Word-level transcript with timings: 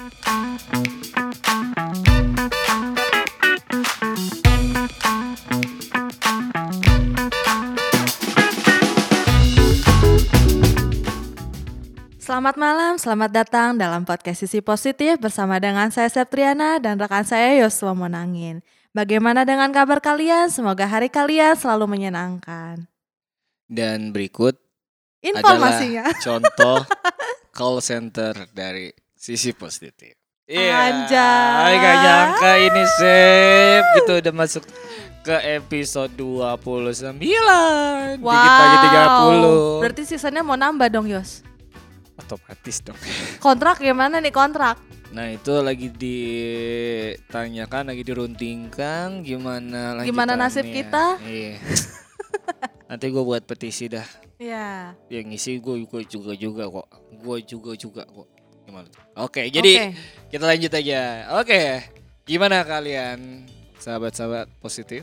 Selamat 0.00 0.16
malam, 12.56 12.96
selamat 12.96 13.28
datang 13.28 13.76
dalam 13.76 14.08
podcast 14.08 14.40
Sisi 14.40 14.64
Positif 14.64 15.20
bersama 15.20 15.60
dengan 15.60 15.92
saya 15.92 16.08
Septriana 16.08 16.80
dan 16.80 16.96
rekan 16.96 17.28
saya 17.28 17.60
Yosua 17.60 17.92
Monangin. 17.92 18.64
Bagaimana 18.96 19.44
dengan 19.44 19.68
kabar 19.68 20.00
kalian? 20.00 20.48
Semoga 20.48 20.88
hari 20.88 21.12
kalian 21.12 21.60
selalu 21.60 22.00
menyenangkan. 22.00 22.88
Dan 23.68 24.16
berikut 24.16 24.56
Informasinya. 25.20 26.08
adalah 26.08 26.24
contoh 26.24 26.88
call 27.52 27.84
center 27.84 28.32
dari 28.56 28.88
sisi 29.20 29.52
positif. 29.52 30.16
Anjay. 30.48 31.76
Gak 31.76 31.96
nyangka 32.02 32.52
ini 32.58 32.82
Sep 32.98 33.84
gitu 34.00 34.12
udah 34.18 34.34
masuk 34.34 34.64
ke 35.20 35.36
episode 35.60 36.10
29 36.16 37.20
Dikit 37.22 37.44
lagi 38.26 38.76
30 38.90 39.84
Berarti 39.84 40.02
seasonnya 40.08 40.42
mau 40.42 40.58
nambah 40.58 40.90
dong 40.90 41.06
Yos. 41.06 41.46
Otomatis 42.18 42.82
dong 42.82 42.98
Kontrak 43.44 43.78
gimana 43.78 44.18
nih 44.18 44.34
kontrak? 44.34 44.80
Nah 45.14 45.30
itu 45.30 45.54
lagi 45.62 45.86
ditanyakan, 45.92 47.94
lagi 47.94 48.02
diruntingkan 48.02 49.22
Gimana 49.22 50.02
Gimana 50.02 50.34
nasib 50.34 50.66
kita? 50.66 51.20
Iya 51.22 51.62
Nanti 52.90 53.06
gue 53.06 53.22
buat 53.22 53.46
petisi 53.46 53.86
dah 53.86 54.08
Ya. 54.40 54.96
Yang 55.12 55.36
ngisi 55.36 55.60
gue 55.60 55.84
gue 55.84 56.02
juga 56.08 56.32
juga 56.34 56.64
kok 56.66 56.88
Gue 57.22 57.44
juga 57.44 57.76
juga 57.76 58.02
kok 58.08 58.39
Oke 59.16 59.48
jadi 59.48 59.72
Oke. 59.90 59.98
kita 60.28 60.44
lanjut 60.46 60.72
aja 60.72 61.00
Oke 61.36 61.62
Gimana 62.22 62.62
kalian 62.62 63.44
Sahabat-sahabat 63.76 64.46
positif 64.58 65.02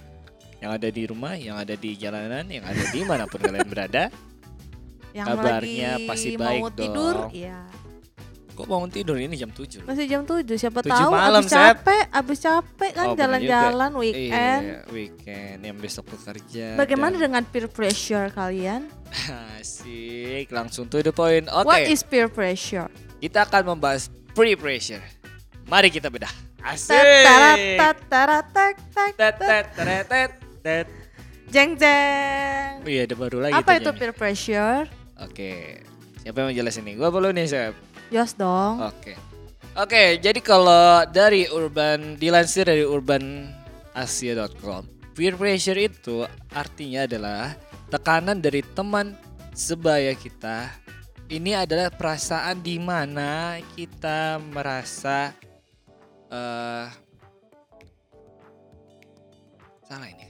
Yang 0.58 0.72
ada 0.74 0.88
di 0.88 1.04
rumah 1.06 1.34
Yang 1.36 1.58
ada 1.62 1.76
di 1.76 1.92
jalanan 1.94 2.46
Yang 2.48 2.66
ada 2.66 2.84
di 2.88 3.00
mana 3.04 3.24
pun 3.26 3.40
kalian 3.40 3.68
berada 3.68 4.06
yang 5.16 5.34
Kabarnya 5.34 5.92
lagi 5.98 6.06
pasti 6.06 6.38
mau 6.38 6.46
baik 6.46 6.78
tidur, 6.78 7.16
dong. 7.26 7.32
iya. 7.34 7.66
Kok 8.54 8.66
bangun 8.66 8.90
tidur 8.90 9.18
ini 9.18 9.34
jam 9.34 9.50
7 9.50 9.82
loh 9.82 9.90
Masih 9.90 10.06
jam 10.06 10.22
7, 10.22 10.46
siapa 10.54 10.80
7 10.80 10.94
tahu 10.94 11.10
malam, 11.10 11.42
abis 11.42 11.50
capek, 11.50 12.04
abis 12.10 12.40
capek 12.42 12.92
kan 12.94 13.06
Oh, 13.06 13.16
jalan-jalan 13.18 13.92
weekend. 13.98 14.62
Iya 14.62 14.80
weekend 14.90 15.58
Yang 15.66 15.78
besok 15.82 16.06
bekerja 16.14 16.78
Bagaimana 16.78 17.18
dan- 17.18 17.24
dengan 17.24 17.44
peer 17.46 17.66
pressure 17.66 18.30
kalian? 18.30 18.94
Asik 19.58 20.54
Langsung 20.54 20.86
to 20.86 21.02
the 21.02 21.10
point 21.10 21.50
Oke 21.50 21.66
What 21.66 21.86
is 21.86 22.06
peer 22.06 22.30
pressure? 22.30 22.86
Kita 23.18 23.50
akan 23.50 23.76
membahas 23.76 24.14
pre-pressure 24.38 25.02
Mari 25.68 25.92
kita 25.92 26.08
bedah 26.08 26.32
Asik. 26.64 26.96
Jeng 31.48 31.80
jeng. 31.80 32.84
Iya 32.84 33.08
ada 33.08 33.16
baru 33.16 33.40
lagi 33.40 33.56
Apa 33.56 33.80
itu 33.80 33.90
peer 33.96 34.12
pressure? 34.12 34.84
Oke 35.22 35.82
Siapa 36.22 36.44
yang 36.44 36.52
mau 36.52 36.56
jelasin 36.56 36.84
nih? 36.84 36.96
Gua 37.00 37.08
belum 37.08 37.32
nih 37.34 37.48
Sep 37.48 37.88
Yos 38.08 38.40
dong. 38.40 38.80
Oke. 38.80 39.20
Oke, 39.78 40.18
jadi 40.24 40.40
kalau 40.40 41.04
dari 41.12 41.44
urban 41.52 42.16
dilansir 42.18 42.66
dari 42.66 42.88
urbanasia.com, 42.88 44.88
peer 45.14 45.36
pressure 45.36 45.78
itu 45.78 46.24
artinya 46.56 47.06
adalah 47.06 47.54
tekanan 47.92 48.40
dari 48.40 48.64
teman 48.64 49.20
sebaya 49.52 50.16
kita. 50.16 50.72
Ini 51.28 51.68
adalah 51.68 51.92
perasaan 51.92 52.64
di 52.64 52.80
mana 52.80 53.60
kita 53.76 54.40
merasa 54.40 55.36
eh 56.32 56.88
salah 59.84 60.08
ini. 60.08 60.24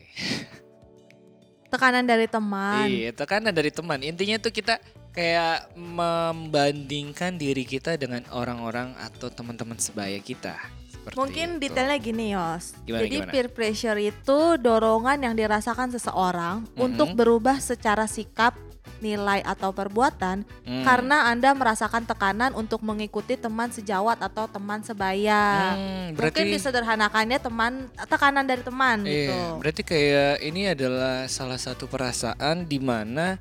Tekanan 1.73 2.01
dari 2.01 2.25
teman. 2.25 2.87
Iya, 2.89 3.11
tekanan 3.13 3.53
dari 3.53 3.69
teman. 3.69 3.99
Intinya 4.01 4.41
tuh 4.41 4.49
kita 4.49 4.81
kayak 5.13 5.69
membandingkan 5.75 7.37
diri 7.37 7.61
kita 7.61 7.93
dengan 7.93 8.25
orang-orang 8.31 8.97
atau 8.97 9.29
teman-teman 9.29 9.77
sebaya 9.77 10.17
kita. 10.17 10.57
Seperti 10.89 11.13
Mungkin 11.13 11.47
itu. 11.57 11.61
detailnya 11.67 11.97
gini 11.99 12.25
Yos. 12.33 12.73
Gimana, 12.81 13.01
Jadi 13.05 13.17
gimana? 13.19 13.31
peer 13.35 13.47
pressure 13.51 13.99
itu 13.99 14.39
dorongan 14.57 15.17
yang 15.21 15.35
dirasakan 15.35 15.91
seseorang 15.91 16.65
Mhm. 16.71 16.79
untuk 16.79 17.09
berubah 17.13 17.59
secara 17.59 18.07
sikap, 18.07 18.55
nilai 18.99 19.39
atau 19.41 19.69
perbuatan 19.69 20.41
Hmm. 20.63 20.83
karena 20.83 21.27
Anda 21.27 21.51
merasakan 21.51 22.03
tekanan 22.03 22.51
untuk 22.51 22.81
mengikuti 22.81 23.33
teman 23.33 23.69
sejawat 23.69 24.19
atau 24.19 24.45
teman 24.45 24.81
sebaya. 24.81 25.73
Hmm, 25.73 26.13
berarti 26.13 26.43
Mungkin 26.43 26.53
disederhanakannya 26.53 27.37
teman 27.37 27.73
tekanan 28.03 28.43
dari 28.43 28.61
teman 28.61 29.03
iya, 29.03 29.29
gitu. 29.29 29.37
berarti 29.57 29.81
kayak 29.83 30.33
ini 30.41 30.61
adalah 30.67 31.25
salah 31.25 31.57
satu 31.57 31.85
perasaan 31.85 32.63
di 32.63 32.77
mana 32.77 33.37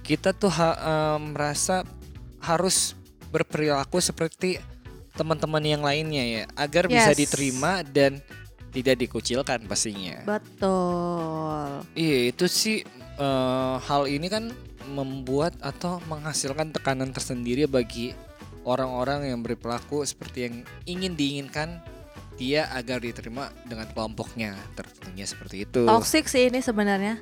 kita 0.00 0.32
tuh 0.32 0.50
ha- 0.50 0.78
eh, 0.78 1.18
merasa 1.20 1.84
harus 2.38 2.96
berperilaku 3.28 3.98
seperti 3.98 4.56
teman-teman 5.12 5.60
yang 5.60 5.82
lainnya 5.82 6.24
ya, 6.24 6.42
agar 6.54 6.86
bisa 6.86 7.12
Yes. 7.12 7.20
diterima 7.20 7.82
dan 7.82 8.18
tidak 8.70 8.96
dikucilkan 8.98 9.66
pastinya. 9.66 10.22
Betul. 10.24 11.82
Iya 11.92 12.18
itu 12.30 12.46
sih 12.46 12.86
eh, 13.20 13.74
hal 13.84 14.08
ini 14.08 14.26
kan 14.32 14.48
membuat 14.90 15.54
atau 15.60 16.00
menghasilkan 16.08 16.72
tekanan 16.72 17.12
tersendiri 17.12 17.68
bagi 17.68 18.16
orang-orang 18.64 19.30
yang 19.30 19.40
berperilaku 19.44 20.02
seperti 20.02 20.48
yang 20.48 20.54
ingin 20.88 21.12
diinginkan 21.14 21.80
dia 22.40 22.72
agar 22.72 23.04
diterima 23.04 23.52
dengan 23.68 23.84
kelompoknya 23.92 24.56
tertentunya 24.72 25.28
seperti 25.28 25.68
itu. 25.68 25.84
Toxic 25.84 26.24
sih 26.24 26.48
ini 26.48 26.64
sebenarnya. 26.64 27.20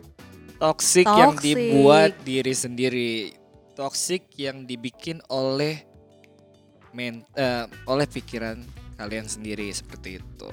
Toxic 0.62 1.06
yang 1.06 1.34
dibuat 1.38 2.14
diri 2.22 2.54
sendiri, 2.54 3.34
toxic 3.74 4.26
yang 4.38 4.66
dibikin 4.66 5.22
oleh 5.30 5.82
men 6.94 7.22
eh, 7.34 7.66
oleh 7.86 8.06
pikiran 8.06 8.62
kalian 8.98 9.26
sendiri 9.26 9.70
seperti 9.70 10.18
itu. 10.18 10.50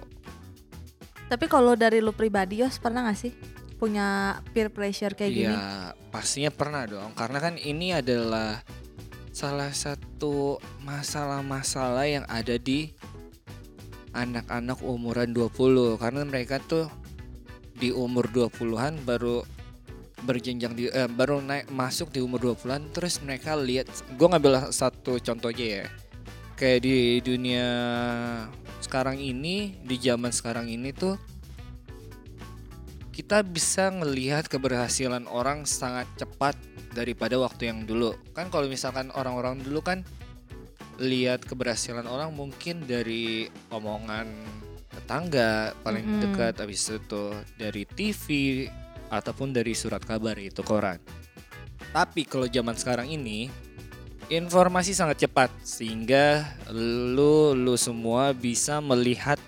Tapi 1.26 1.46
kalau 1.50 1.74
dari 1.74 2.06
lu 2.06 2.14
pribadi 2.14 2.62
Yos 2.62 2.78
pernah 2.78 3.10
gak 3.10 3.18
sih 3.18 3.34
punya 3.86 4.42
peer 4.50 4.74
pressure 4.74 5.14
kayak 5.14 5.30
gini? 5.30 5.54
Iya, 5.54 5.94
pastinya 6.10 6.50
pernah 6.50 6.90
dong. 6.90 7.14
Karena 7.14 7.38
kan 7.38 7.54
ini 7.62 7.94
adalah 7.94 8.66
salah 9.30 9.70
satu 9.70 10.58
masalah-masalah 10.82 12.10
yang 12.10 12.26
ada 12.26 12.58
di 12.58 12.98
anak-anak 14.18 14.82
umuran 14.82 15.38
20 15.38 16.02
karena 16.02 16.26
mereka 16.26 16.58
tuh 16.64 16.90
di 17.76 17.92
umur 17.92 18.32
20-an 18.32 19.04
baru 19.04 19.44
berjenjang 20.24 20.74
di 20.74 20.88
eh, 20.90 21.12
baru 21.12 21.44
naik 21.44 21.70
masuk 21.70 22.10
di 22.10 22.24
umur 22.24 22.56
20-an 22.56 22.90
terus 22.96 23.20
mereka 23.22 23.54
lihat 23.54 23.92
gua 24.18 24.34
ngambil 24.34 24.74
satu 24.74 25.22
contoh 25.22 25.54
aja 25.54 25.84
ya. 25.84 25.86
Kayak 26.56 26.88
di 26.88 27.20
dunia 27.20 27.68
sekarang 28.80 29.20
ini, 29.20 29.76
di 29.84 30.00
zaman 30.00 30.32
sekarang 30.32 30.72
ini 30.72 30.96
tuh 30.96 31.20
kita 33.16 33.48
bisa 33.48 33.88
ngelihat 33.96 34.52
keberhasilan 34.52 35.24
orang 35.32 35.64
sangat 35.64 36.04
cepat 36.20 36.60
daripada 36.92 37.40
waktu 37.40 37.72
yang 37.72 37.88
dulu. 37.88 38.12
Kan 38.36 38.52
kalau 38.52 38.68
misalkan 38.68 39.08
orang-orang 39.16 39.64
dulu 39.64 39.80
kan 39.80 40.04
lihat 41.00 41.48
keberhasilan 41.48 42.12
orang 42.12 42.36
mungkin 42.36 42.84
dari 42.84 43.48
omongan 43.72 44.28
tetangga 44.92 45.72
paling 45.80 46.04
Mm-mm. 46.04 46.22
dekat 46.28 46.60
habis 46.60 46.92
itu 46.92 47.32
dari 47.56 47.88
TV 47.88 48.68
ataupun 49.08 49.56
dari 49.56 49.72
surat 49.72 50.04
kabar 50.04 50.36
itu 50.36 50.60
koran. 50.60 51.00
Tapi 51.96 52.28
kalau 52.28 52.52
zaman 52.52 52.76
sekarang 52.76 53.08
ini 53.08 53.48
informasi 54.28 54.92
sangat 54.92 55.24
cepat 55.24 55.56
sehingga 55.64 56.44
lu 56.68 57.56
lu 57.56 57.80
semua 57.80 58.36
bisa 58.36 58.84
melihat 58.84 59.40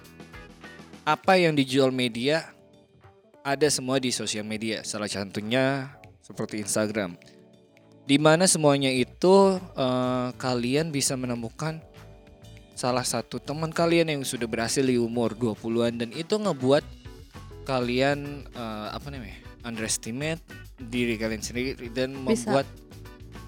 apa 1.04 1.36
yang 1.36 1.52
dijual 1.52 1.92
media 1.92 2.57
ada 3.48 3.68
semua 3.72 3.96
di 4.04 4.12
sosial 4.12 4.44
media. 4.44 4.84
Salah 4.84 5.08
satunya 5.08 5.88
seperti 6.20 6.60
Instagram. 6.60 7.16
Di 8.04 8.20
mana 8.20 8.44
semuanya 8.44 8.92
itu 8.92 9.56
eh, 9.56 10.30
kalian 10.36 10.92
bisa 10.92 11.16
menemukan 11.16 11.80
salah 12.76 13.08
satu 13.08 13.40
teman 13.40 13.72
kalian 13.72 14.12
yang 14.12 14.22
sudah 14.28 14.46
berhasil 14.46 14.84
di 14.84 15.00
umur 15.00 15.34
20-an 15.34 16.04
dan 16.04 16.10
itu 16.12 16.36
ngebuat 16.36 16.84
kalian 17.64 18.44
eh, 18.52 18.88
apa 18.92 19.08
namanya? 19.08 19.40
underestimate 19.68 20.40
diri 20.80 21.20
kalian 21.20 21.44
sendiri 21.44 21.76
dan 21.92 22.16
Bisa. 22.24 22.48
membuat 22.48 22.68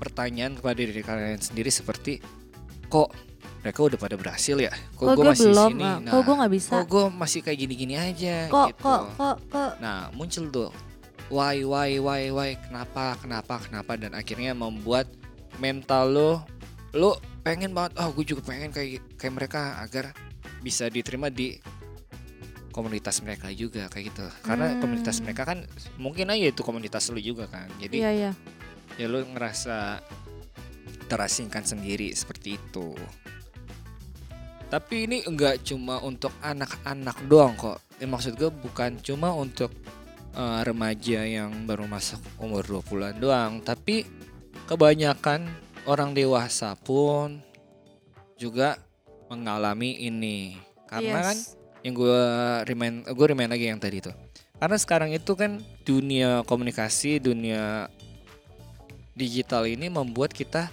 pertanyaan 0.03 0.59
kepada 0.59 0.79
diri 0.83 0.99
kalian 0.99 1.39
sendiri 1.39 1.71
seperti 1.71 2.19
kok 2.91 3.07
mereka 3.59 3.79
udah 3.83 3.97
pada 3.97 4.15
berhasil 4.15 4.55
ya? 4.55 4.71
Kok, 4.93 4.95
Kok 4.95 5.07
gue 5.09 5.15
gue 5.17 5.25
masih 5.29 5.47
belum? 5.49 5.69
sini? 5.69 5.83
ah, 5.83 5.97
Nah, 5.99 6.11
Kok 6.11 6.21
gue 6.21 6.35
nggak 6.35 6.53
bisa? 6.53 6.71
kok 6.73 6.85
gue 6.87 7.05
masih 7.11 7.39
kayak 7.41 7.57
gini-gini 7.59 7.95
aja 7.95 8.35
Kok 8.47 8.67
gitu. 8.69 8.81
kok 8.81 9.01
kok 9.15 9.37
kok 9.47 9.71
Nah, 9.77 9.99
muncul 10.11 10.45
tuh 10.47 10.69
why 11.27 11.61
why 11.61 11.91
why 11.97 12.21
why 12.29 12.49
kenapa 12.57 13.13
kenapa 13.17 13.61
kenapa 13.61 13.91
dan 13.95 14.11
akhirnya 14.11 14.51
membuat 14.51 15.05
mental 15.57 16.09
lo 16.09 16.31
lo 16.91 17.11
pengen 17.39 17.69
banget 17.69 17.93
oh 17.97 18.09
gue 18.11 18.25
juga 18.25 18.41
pengen 18.43 18.71
kayak 18.71 19.05
kayak 19.13 19.33
mereka 19.35 19.77
agar 19.79 20.09
bisa 20.59 20.87
diterima 20.87 21.29
di 21.29 21.53
komunitas 22.69 23.19
mereka 23.19 23.49
juga 23.51 23.85
kayak 23.87 24.05
gitu 24.09 24.25
karena 24.41 24.71
Hmm. 24.71 24.79
komunitas 24.79 25.19
mereka 25.19 25.43
kan 25.43 25.69
mungkin 25.95 26.29
aja 26.29 26.47
itu 26.47 26.61
komunitas 26.61 27.09
lu 27.09 27.19
juga 27.19 27.45
kan 27.45 27.69
jadi 27.77 27.97
Iya 27.99 28.11
iya. 28.11 28.31
ya 28.95 29.05
lu 29.05 29.21
ngerasa 29.27 30.01
terasingkan 31.05 31.61
sendiri 31.63 32.09
seperti 32.11 32.55
itu 32.55 32.93
tapi 34.69 35.09
ini 35.09 35.25
enggak 35.25 35.65
cuma 35.65 35.97
untuk 36.05 36.29
anak-anak 36.45 37.17
doang 37.25 37.57
kok. 37.57 37.81
Ya, 37.97 38.05
maksud 38.05 38.37
gue 38.37 38.53
bukan 38.53 39.01
cuma 39.01 39.33
untuk 39.33 39.73
eh, 40.37 40.61
remaja 40.61 41.25
yang 41.25 41.65
baru 41.65 41.89
masuk 41.89 42.21
umur 42.37 42.61
20-an 42.61 43.17
doang. 43.17 43.53
Tapi 43.65 44.05
kebanyakan 44.69 45.49
orang 45.89 46.13
dewasa 46.13 46.77
pun 46.77 47.41
juga 48.37 48.77
mengalami 49.33 50.05
ini. 50.05 50.53
Karena 50.85 51.33
kan 51.33 51.37
Yes. 51.37 51.57
yang 51.81 51.93
gue 51.97 52.21
remind 52.69 53.09
gue 53.09 53.25
remind 53.25 53.49
lagi 53.49 53.65
yang 53.73 53.81
tadi 53.81 54.05
tuh. 54.05 54.13
Karena 54.59 54.77
sekarang 54.77 55.09
itu 55.15 55.33
kan 55.33 55.57
dunia 55.81 56.45
komunikasi 56.45 57.17
dunia 57.17 57.89
digital 59.17 59.65
ini 59.65 59.89
membuat 59.89 60.29
kita 60.29 60.69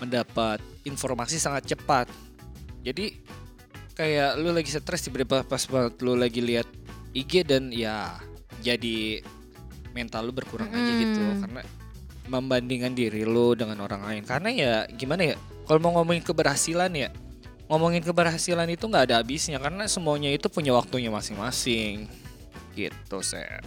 mendapat 0.00 0.62
informasi 0.86 1.36
sangat 1.36 1.76
cepat 1.76 2.08
jadi 2.80 3.12
kayak 3.94 4.40
lu 4.40 4.56
lagi 4.56 4.72
stres 4.72 5.04
tiba-tiba 5.04 5.44
pas 5.44 5.60
banget 5.68 5.94
lu 6.00 6.16
lagi 6.16 6.40
lihat 6.40 6.64
IG 7.12 7.44
dan 7.44 7.68
ya 7.68 8.16
jadi 8.64 9.20
mental 9.92 10.30
lu 10.30 10.32
berkurang 10.32 10.70
aja 10.70 10.92
gitu. 10.96 11.20
Mm. 11.20 11.38
karena 11.44 11.62
membandingkan 12.30 12.92
diri 12.94 13.26
lu 13.26 13.58
dengan 13.58 13.82
orang 13.82 14.06
lain. 14.06 14.22
Karena 14.22 14.48
ya 14.54 14.74
gimana 14.88 15.34
ya 15.34 15.36
kalau 15.66 15.82
mau 15.82 16.00
ngomongin 16.00 16.22
keberhasilan 16.22 16.92
ya 16.94 17.10
ngomongin 17.70 18.02
keberhasilan 18.02 18.70
itu 18.70 18.86
nggak 18.86 19.10
ada 19.10 19.16
habisnya. 19.20 19.58
Karena 19.58 19.84
semuanya 19.90 20.30
itu 20.30 20.46
punya 20.46 20.72
waktunya 20.72 21.10
masing-masing. 21.10 22.06
Gitu 22.78 23.18
saya 23.20 23.60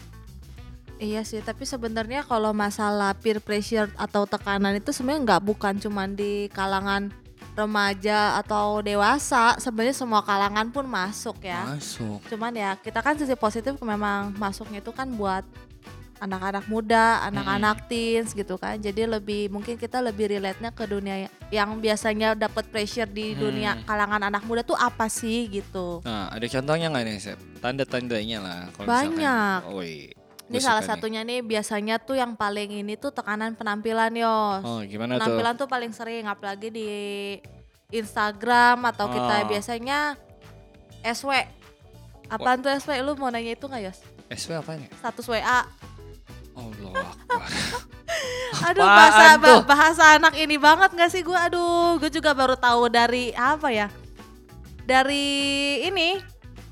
Iya 1.04 1.27
sih, 1.27 1.44
tapi 1.44 1.68
sebenarnya 1.68 2.24
kalau 2.24 2.56
masalah 2.56 3.12
peer 3.19 3.44
pressure 3.44 3.92
atau 4.00 4.24
tekanan 4.24 4.80
itu 4.80 4.95
sebenarnya 4.95 5.36
nggak 5.36 5.44
bukan 5.44 5.75
cuman 5.75 6.15
di 6.15 6.48
kalangan 6.56 7.12
remaja 7.54 8.38
atau 8.38 8.82
dewasa, 8.82 9.58
sebenarnya 9.58 9.94
semua 9.94 10.22
kalangan 10.22 10.68
pun 10.70 10.84
masuk 10.84 11.38
ya. 11.40 11.70
masuk 11.70 12.20
Cuman 12.26 12.50
ya 12.52 12.74
kita 12.76 13.00
kan 13.00 13.14
sisi 13.14 13.34
positif 13.34 13.78
memang 13.78 14.34
masuknya 14.36 14.82
itu 14.82 14.90
kan 14.90 15.06
buat 15.10 15.46
anak-anak 16.18 16.66
muda, 16.66 17.20
anak-anak 17.28 17.84
teens 17.86 18.32
gitu 18.32 18.56
kan. 18.56 18.80
Jadi 18.80 19.04
lebih 19.04 19.52
mungkin 19.52 19.76
kita 19.76 20.00
lebih 20.00 20.32
relate-nya 20.32 20.72
ke 20.72 20.88
dunia 20.88 21.28
yang 21.52 21.76
biasanya 21.78 22.32
dapat 22.32 22.64
pressure 22.72 23.06
di 23.06 23.36
dunia 23.36 23.76
Hmm. 23.76 23.84
kalangan 23.84 24.32
anak 24.32 24.48
muda 24.48 24.64
tuh 24.64 24.80
apa 24.80 25.12
sih 25.12 25.52
gitu. 25.52 26.00
nah 26.02 26.32
ada 26.32 26.48
contohnya 26.48 26.88
nggak 26.90 27.04
nih 27.04 27.18
Sep? 27.20 27.40
tanda-tandanya 27.60 28.40
lah 28.40 28.60
kalau 28.72 28.88
Banyak. 28.88 29.60
misalkan, 29.68 30.23
Ini 30.54 30.62
salah 30.62 30.86
satunya 30.86 31.22
nih 31.22 31.42
biasanya 31.42 31.98
tuh 31.98 32.14
yang 32.14 32.34
paling 32.34 32.70
ini 32.76 32.94
tuh 32.94 33.10
tekanan 33.10 33.54
penampilan 33.54 34.14
Yos. 34.14 34.62
oh 34.62 34.80
gimana 34.82 35.16
tuh 35.16 35.26
penampilan 35.26 35.54
tuh 35.56 35.68
paling 35.68 35.90
sering 35.90 36.24
apalagi 36.24 36.70
di 36.70 36.88
Instagram 37.90 38.86
atau 38.86 39.06
kita 39.08 39.36
Oh. 39.36 39.48
biasanya 39.48 40.00
SW. 41.04 41.32
Apaan 42.28 42.60
tuh 42.60 42.70
SW? 42.72 43.02
Lu 43.02 43.14
mau 43.16 43.28
nanya 43.28 43.52
itu 43.52 43.66
nggak 43.66 43.82
Yos? 43.84 44.00
SW 44.32 44.54
apa 44.56 44.74
nih 44.76 44.90
Status 44.94 45.26
WA. 45.28 45.66
Allah 46.54 46.94
Akbar. 47.18 47.50
Aduh 48.64 48.86
bahasa 48.86 49.26
tuh? 49.36 49.60
ba- 49.60 49.66
bahasa 49.68 50.04
anak 50.14 50.34
ini 50.36 50.56
banget 50.56 50.94
gak 50.94 51.10
sih 51.10 51.22
gue? 51.22 51.34
Aduh, 51.36 51.98
gue 51.98 52.10
juga 52.10 52.32
baru 52.32 52.54
tahu 52.56 52.86
dari 52.88 53.34
apa 53.34 53.68
ya? 53.68 53.90
Dari 54.84 55.26
ini 55.84 56.22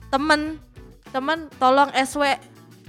temen 0.08 0.62
temen 1.10 1.50
tolong 1.58 1.90
SW 1.92 2.24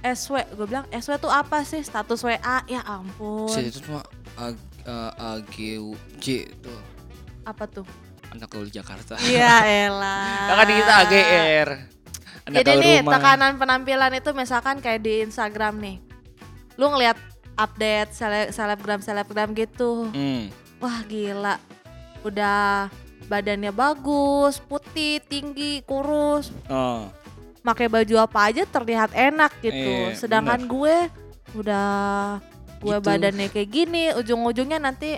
SW 0.05 0.35
gue 0.51 0.67
bilang 0.67 0.87
SW 0.91 1.15
tuh 1.17 1.29
apa 1.29 1.63
sih 1.63 1.79
status 1.79 2.21
WA 2.21 2.39
ya 2.65 2.83
ampun 2.83 3.47
Set, 3.47 3.67
itu 3.67 3.81
cuma 3.83 4.03
A- 4.35 4.59
A- 4.83 5.15
AGJ 5.37 6.27
tuh 6.59 6.81
apa 7.43 7.65
tuh 7.65 7.87
anak 8.29 8.49
gaul 8.49 8.67
Jakarta. 8.67 9.15
Iya 9.21 9.61
elah 9.85 10.57
kan 10.57 10.67
kita 10.67 10.93
AGR. 11.03 11.69
Anak 12.43 12.57
Jadi 12.57 12.73
nih 12.75 12.97
rumah. 12.99 13.13
tekanan 13.15 13.53
penampilan 13.55 14.13
itu 14.13 14.31
misalkan 14.33 14.77
kayak 14.79 15.01
di 15.01 15.23
Instagram 15.23 15.79
nih 15.79 15.97
Lu 16.75 16.89
ngeliat 16.89 17.15
update 17.55 18.11
sele- 18.11 18.51
selebgram 18.51 18.99
selebgram 18.99 19.53
gitu 19.53 20.09
Hmm. 20.09 20.51
Wah 20.79 21.05
gila 21.05 21.61
Udah 22.23 22.91
badannya 23.25 23.71
bagus, 23.71 24.59
putih, 24.59 25.21
tinggi, 25.21 25.83
kurus 25.83 26.51
Oh. 26.67 27.07
Pakai 27.63 27.87
baju 27.87 28.15
apa 28.21 28.39
aja 28.45 28.63
terlihat 28.65 29.11
enak 29.13 29.53
gitu 29.61 30.11
Iya, 30.11 30.15
Sedangkan 30.15 30.67
gue 30.67 30.97
udah 31.55 31.89
gue 32.79 32.91
Gitu. 32.93 33.07
badannya 33.07 33.47
kayak 33.49 33.71
gini 33.71 34.11
Ujung-ujungnya 34.13 34.77
nanti 34.77 35.15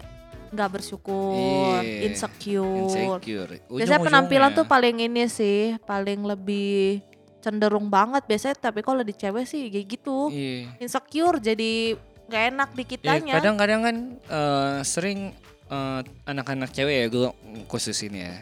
nggak 0.50 0.70
bersyukur, 0.70 1.82
Iya, 1.82 2.06
insecure 2.06 3.18
Insecure. 3.18 3.50
Biasanya 3.66 4.00
penampilan 4.00 4.54
tuh 4.54 4.62
paling 4.64 5.02
ini 5.02 5.26
sih, 5.26 5.74
paling 5.82 6.22
lebih 6.22 7.02
cenderung 7.40 7.90
banget 7.90 8.22
biasanya. 8.22 8.56
Tapi 8.62 8.80
kalau 8.80 9.02
di 9.02 9.10
cewek 9.10 9.44
sih 9.44 9.66
kayak 9.66 9.86
gitu, 9.90 10.30
Iya. 10.30 10.78
insecure 10.78 11.42
jadi 11.42 11.98
gak 12.24 12.44
enak 12.54 12.68
di 12.70 12.80
Ya, 12.80 12.88
kitanya. 12.88 13.34
kadang-kadang 13.34 13.80
kan 13.82 13.96
eh, 14.22 14.78
sering 14.80 15.34
eh, 15.66 16.00
anak-anak 16.24 16.70
cewek 16.70 16.96
ya 16.96 17.06
gue 17.08 17.28
khusus 17.66 17.98
ini 18.02 18.22
ya 18.22 18.36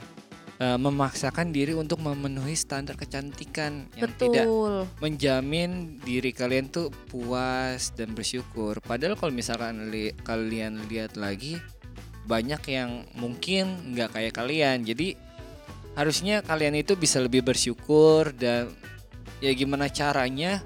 eh, 0.62 0.79
memaksakan 0.79 1.50
diri 1.50 1.75
untuk 1.75 1.99
memenuhi 1.99 2.55
standar 2.55 2.94
kecantikan 2.94 3.91
yang 3.99 4.14
tidak 4.14 4.47
Betul. 4.47 4.87
menjamin 5.03 5.99
diri 5.99 6.31
kalian 6.31 6.70
tuh 6.70 6.94
puas 7.11 7.91
dan 7.99 8.14
bersyukur. 8.14 8.79
Padahal 8.79 9.19
kalau 9.19 9.35
misalkan 9.35 9.91
li- 9.91 10.14
kalian 10.23 10.87
lihat 10.87 11.19
lagi 11.19 11.59
banyak 12.23 12.62
yang 12.70 13.11
mungkin 13.19 13.91
nggak 13.91 14.14
kayak 14.14 14.35
kalian. 14.38 14.87
Jadi 14.87 15.19
harusnya 15.99 16.41
kalian 16.47 16.79
itu 16.79 16.94
bisa 16.94 17.19
lebih 17.19 17.43
bersyukur 17.43 18.31
dan 18.32 18.70
ya 19.43 19.50
gimana 19.53 19.91
caranya 19.91 20.62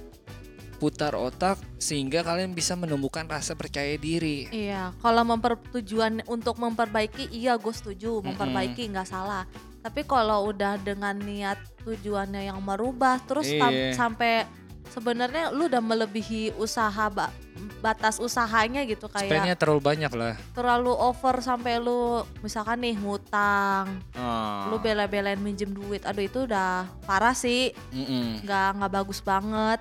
putar 0.76 1.16
otak 1.16 1.56
sehingga 1.80 2.20
kalian 2.20 2.52
bisa 2.52 2.76
menumbuhkan 2.76 3.24
rasa 3.24 3.56
percaya 3.56 3.96
diri. 3.96 4.46
Iya, 4.52 4.92
kalau 5.00 5.24
memper 5.24 5.56
tujuan 5.72 6.20
untuk 6.28 6.60
memperbaiki, 6.60 7.32
iya 7.32 7.56
gue 7.56 7.72
setuju, 7.72 8.20
memperbaiki 8.20 8.92
nggak 8.92 9.08
salah. 9.08 9.48
Tapi 9.86 10.02
kalau 10.02 10.50
udah 10.50 10.74
dengan 10.76 11.14
niat 11.14 11.54
tujuannya 11.80 12.42
yang 12.44 12.58
merubah, 12.58 13.22
terus 13.22 13.46
Iya. 13.46 13.94
sampai 13.94 14.42
sebenarnya 14.88 15.50
lu 15.50 15.66
udah 15.66 15.78
melebihi 15.78 16.54
usaha 16.56 17.06
ba- 17.06 17.30
batas 17.78 18.18
usahanya 18.18 18.82
gitu 18.82 19.06
kayak 19.06 19.30
Spendnya 19.30 19.54
terlalu 19.54 19.78
banyak 19.80 20.10
lah. 20.10 20.34
terlalu 20.52 20.90
over 20.90 21.38
sampai 21.38 21.78
lu 21.78 22.02
misalkan 22.40 22.80
nih 22.80 22.96
ngutang, 22.96 24.02
Ah. 24.12 24.66
lu 24.66 24.78
bela-belain 24.78 25.38
minjem 25.38 25.70
duit 25.70 26.02
aduh 26.02 26.20
itu 26.20 26.38
udah 26.44 26.86
parah 27.02 27.32
sih 27.32 27.70
Mm-mm. 27.90 28.42
nggak 28.42 28.68
nggak 28.76 28.92
bagus 28.92 29.20
banget 29.20 29.78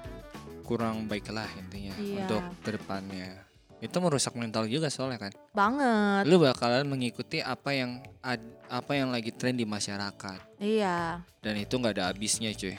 kurang 0.61 1.05
baik 1.05 1.29
lah 1.29 1.49
intinya 1.55 1.93
Iya. 1.95 2.25
untuk 2.25 2.41
ke 2.61 2.69
depannya. 2.71 3.44
Itu 3.85 4.01
merusak 4.01 4.33
mental 4.33 4.65
juga 4.65 4.89
soalnya 4.89 5.29
kan. 5.29 5.33
banget. 5.53 6.25
Lu 6.25 6.41
bakalan 6.41 6.89
mengikuti 6.89 7.39
apa 7.39 7.71
yang 7.71 8.01
ad- 8.25 8.57
apa 8.65 8.97
yang 8.97 9.13
lagi 9.13 9.29
tren 9.29 9.53
di 9.55 9.63
masyarakat. 9.63 10.57
Iya. 10.57 11.21
Dan 11.45 11.55
itu 11.61 11.77
nggak 11.77 12.01
ada 12.01 12.09
habisnya 12.09 12.49
cuy. 12.57 12.73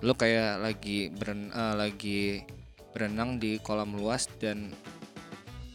Lu 0.00 0.16
kayak 0.16 0.64
lagi 0.64 1.12
beren 1.12 1.52
eh, 1.52 1.74
lagi 1.76 2.20
berenang 2.96 3.36
di 3.36 3.60
kolam 3.60 3.92
luas 3.92 4.24
dan 4.40 4.72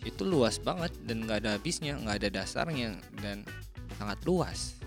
itu 0.02 0.26
luas 0.26 0.58
banget 0.58 0.90
dan 1.06 1.30
nggak 1.30 1.46
ada 1.46 1.50
habisnya 1.62 1.94
nggak 1.94 2.18
ada 2.26 2.30
dasarnya 2.42 2.98
dan 3.22 3.46
sangat 4.02 4.18
luas 4.26 4.81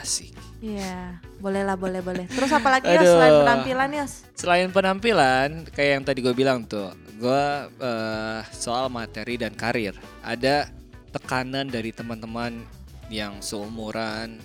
asik. 0.00 0.32
Iya 0.60 1.20
boleh 1.40 1.62
lah 1.62 1.76
boleh 1.76 2.00
boleh. 2.00 2.24
Terus 2.28 2.50
apa 2.52 2.68
lagi 2.80 2.88
ya 2.88 3.02
selain 3.04 3.34
penampilan 3.44 3.90
ya 3.92 4.04
selain 4.36 4.68
penampilan 4.72 5.48
kayak 5.72 5.90
yang 6.00 6.04
tadi 6.04 6.18
gue 6.24 6.34
bilang 6.36 6.64
tuh 6.64 6.92
gue 7.16 7.44
eh, 7.80 8.40
soal 8.52 8.88
materi 8.92 9.40
dan 9.40 9.52
karir. 9.52 9.96
Ada 10.24 10.68
tekanan 11.12 11.68
dari 11.68 11.92
teman-teman 11.92 12.64
yang 13.08 13.40
seumuran 13.40 14.40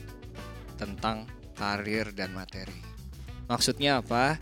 tentang 0.79 1.27
karir 1.55 2.10
dan 2.15 2.31
materi. 2.31 2.75
Maksudnya 3.51 4.00
apa? 4.00 4.39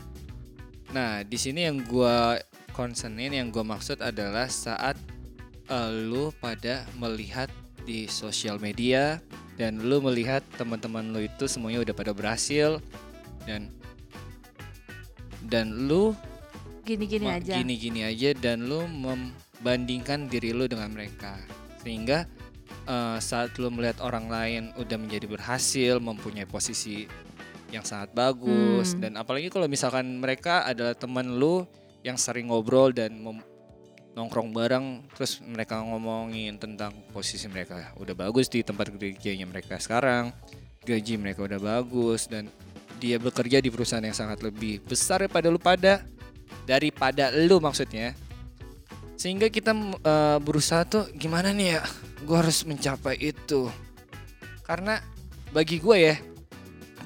Nah 0.94 1.26
di 1.26 1.38
sini 1.38 1.66
yang 1.66 1.82
gue 1.82 2.42
concernin 2.74 3.34
yang 3.34 3.50
gue 3.50 3.66
maksud 3.66 4.00
adalah 4.02 4.50
saat 4.50 4.98
eh, 5.70 5.92
lu 5.92 6.34
pada 6.38 6.86
melihat 6.98 7.50
di 7.90 8.06
sosial 8.06 8.62
media 8.62 9.18
dan 9.58 9.82
lu 9.82 9.98
melihat 9.98 10.46
teman-teman 10.62 11.10
lu 11.10 11.26
itu 11.26 11.50
semuanya 11.50 11.82
udah 11.82 11.96
pada 11.98 12.14
berhasil 12.14 12.78
dan 13.50 13.74
dan 15.50 15.90
lu 15.90 16.14
gini-gini 16.86 17.26
aja 17.26 17.58
gini-gini 17.58 18.06
aja 18.06 18.38
dan 18.38 18.70
lu 18.70 18.86
membandingkan 18.86 20.30
diri 20.30 20.54
lu 20.54 20.70
dengan 20.70 20.94
mereka 20.94 21.42
sehingga 21.82 22.30
eh, 22.86 23.18
saat 23.18 23.58
lu 23.58 23.74
melihat 23.74 24.06
orang 24.06 24.30
lain 24.30 24.64
udah 24.78 24.98
menjadi 25.02 25.26
berhasil, 25.26 25.98
mempunyai 25.98 26.46
posisi 26.46 27.10
yang 27.74 27.86
sangat 27.86 28.14
bagus 28.14 28.94
Hmm. 28.94 29.02
dan 29.02 29.12
apalagi 29.18 29.50
kalau 29.50 29.66
misalkan 29.70 30.22
mereka 30.22 30.66
adalah 30.66 30.94
teman 30.94 31.38
lu 31.38 31.66
yang 32.02 32.18
sering 32.18 32.50
ngobrol 32.50 32.90
dan 32.94 33.14
mem- 33.18 33.46
nongkrong 34.20 34.52
bareng 34.52 35.08
terus 35.16 35.40
mereka 35.40 35.80
ngomongin 35.80 36.60
tentang 36.60 36.92
posisi 37.16 37.48
mereka. 37.48 37.96
Udah 37.96 38.12
bagus 38.12 38.52
di 38.52 38.60
tempat 38.60 38.92
kerjanya 38.92 39.48
mereka 39.48 39.80
sekarang. 39.80 40.36
Gaji 40.84 41.16
mereka 41.16 41.48
udah 41.48 41.56
bagus 41.56 42.28
dan 42.28 42.52
dia 43.00 43.16
bekerja 43.16 43.64
di 43.64 43.72
perusahaan 43.72 44.04
yang 44.04 44.16
sangat 44.16 44.44
lebih 44.44 44.84
besar 44.84 45.24
daripada 45.24 45.48
lu 45.48 45.56
pada 45.56 46.04
daripada 46.68 47.32
lu 47.32 47.64
maksudnya. 47.64 48.12
Sehingga 49.16 49.48
kita 49.48 49.72
eh, 50.04 50.38
berusaha 50.44 50.84
tuh 50.84 51.08
gimana 51.16 51.56
nih 51.56 51.80
ya? 51.80 51.82
Gue 52.28 52.36
harus 52.36 52.68
mencapai 52.68 53.16
itu. 53.24 53.72
Karena 54.68 55.00
bagi 55.56 55.80
gue 55.80 55.98
ya 55.98 56.16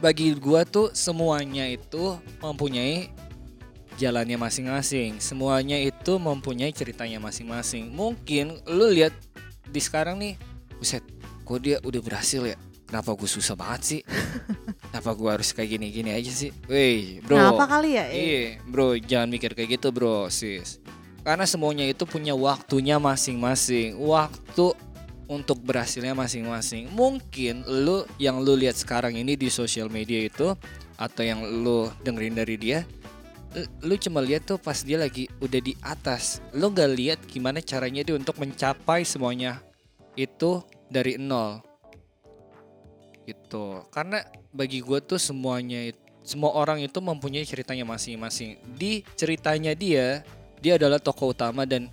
bagi 0.03 0.35
gue 0.35 0.61
tuh 0.67 0.91
semuanya 0.91 1.63
itu 1.63 2.19
mempunyai 2.43 3.07
jalannya 3.95 4.37
masing-masing 4.37 5.21
semuanya 5.21 5.77
itu 5.77 6.17
mempunyai 6.17 6.73
ceritanya 6.73 7.21
masing-masing 7.21 7.93
mungkin 7.93 8.57
lu 8.65 8.89
lihat 8.89 9.13
di 9.65 9.79
sekarang 9.79 10.19
nih 10.19 10.35
buset 10.77 11.03
kok 11.43 11.59
dia 11.59 11.77
udah 11.81 12.01
berhasil 12.01 12.41
ya 12.43 12.57
kenapa 12.85 13.13
gue 13.15 13.29
susah 13.29 13.55
banget 13.57 13.81
sih 13.81 14.01
kenapa 14.89 15.11
gue 15.17 15.29
harus 15.29 15.49
kayak 15.51 15.77
gini-gini 15.77 16.13
aja 16.13 16.29
sih 16.29 16.51
Weh 16.69 17.19
bro 17.21 17.37
Kenapa 17.37 17.65
kali 17.65 17.97
ya? 17.97 18.05
Eh, 18.09 18.17
Iya, 18.17 18.41
bro, 18.69 18.93
jangan 18.97 19.29
mikir 19.31 19.51
kayak 19.57 19.79
gitu, 19.79 19.89
bro, 19.89 20.29
sis. 20.29 20.77
Karena 21.23 21.47
semuanya 21.47 21.87
itu 21.87 22.03
punya 22.03 22.35
waktunya 22.35 22.99
masing-masing. 22.99 23.95
Waktu 23.97 24.75
untuk 25.25 25.63
berhasilnya 25.63 26.13
masing-masing. 26.13 26.91
Mungkin 26.91 27.63
lu 27.65 28.03
yang 28.19 28.43
lu 28.43 28.53
lihat 28.53 28.75
sekarang 28.75 29.15
ini 29.15 29.33
di 29.39 29.47
sosial 29.47 29.87
media 29.87 30.27
itu 30.27 30.51
atau 30.99 31.23
yang 31.23 31.41
lu 31.41 31.89
dengerin 32.03 32.35
dari 32.37 32.55
dia, 32.59 32.83
lu 33.85 33.95
cuma 34.01 34.19
lihat 34.19 34.49
tuh 34.49 34.57
pas 34.57 34.81
dia 34.81 34.97
lagi 34.97 35.29
udah 35.37 35.61
di 35.61 35.73
atas. 35.85 36.41
Lu 36.53 36.73
gak 36.73 36.91
lihat 36.93 37.19
gimana 37.29 37.61
caranya 37.61 38.01
dia 38.01 38.17
untuk 38.17 38.37
mencapai 38.41 39.05
semuanya 39.05 39.61
itu 40.17 40.61
dari 40.89 41.17
nol. 41.21 41.61
Gitu. 43.23 43.85
Karena 43.93 44.21
bagi 44.51 44.81
gue 44.83 44.99
tuh 45.01 45.21
semuanya 45.21 45.93
semua 46.23 46.55
orang 46.55 46.79
itu 46.79 46.97
mempunyai 47.03 47.43
ceritanya 47.43 47.83
masing-masing. 47.83 48.57
Di 48.79 49.03
ceritanya 49.19 49.75
dia, 49.75 50.23
dia 50.63 50.79
adalah 50.79 50.97
tokoh 50.97 51.35
utama 51.35 51.67
dan 51.67 51.91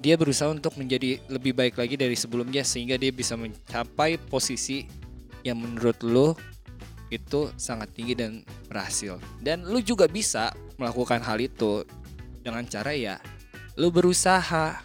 dia 0.00 0.16
berusaha 0.16 0.48
untuk 0.48 0.76
menjadi 0.80 1.20
lebih 1.28 1.52
baik 1.52 1.76
lagi 1.76 1.96
dari 1.96 2.16
sebelumnya 2.16 2.64
sehingga 2.64 2.96
dia 2.96 3.12
bisa 3.12 3.36
mencapai 3.36 4.16
posisi 4.16 4.88
yang 5.44 5.60
menurut 5.60 6.00
lo 6.04 6.28
itu 7.10 7.50
sangat 7.58 7.90
tinggi 7.92 8.14
dan 8.14 8.40
berhasil. 8.70 9.18
Dan 9.42 9.66
lu 9.66 9.82
juga 9.82 10.06
bisa 10.06 10.54
melakukan 10.80 11.20
hal 11.20 11.36
itu 11.36 11.84
dengan 12.40 12.64
cara 12.64 12.96
ya 12.96 13.20
lu 13.76 13.92
berusaha. 13.92 14.80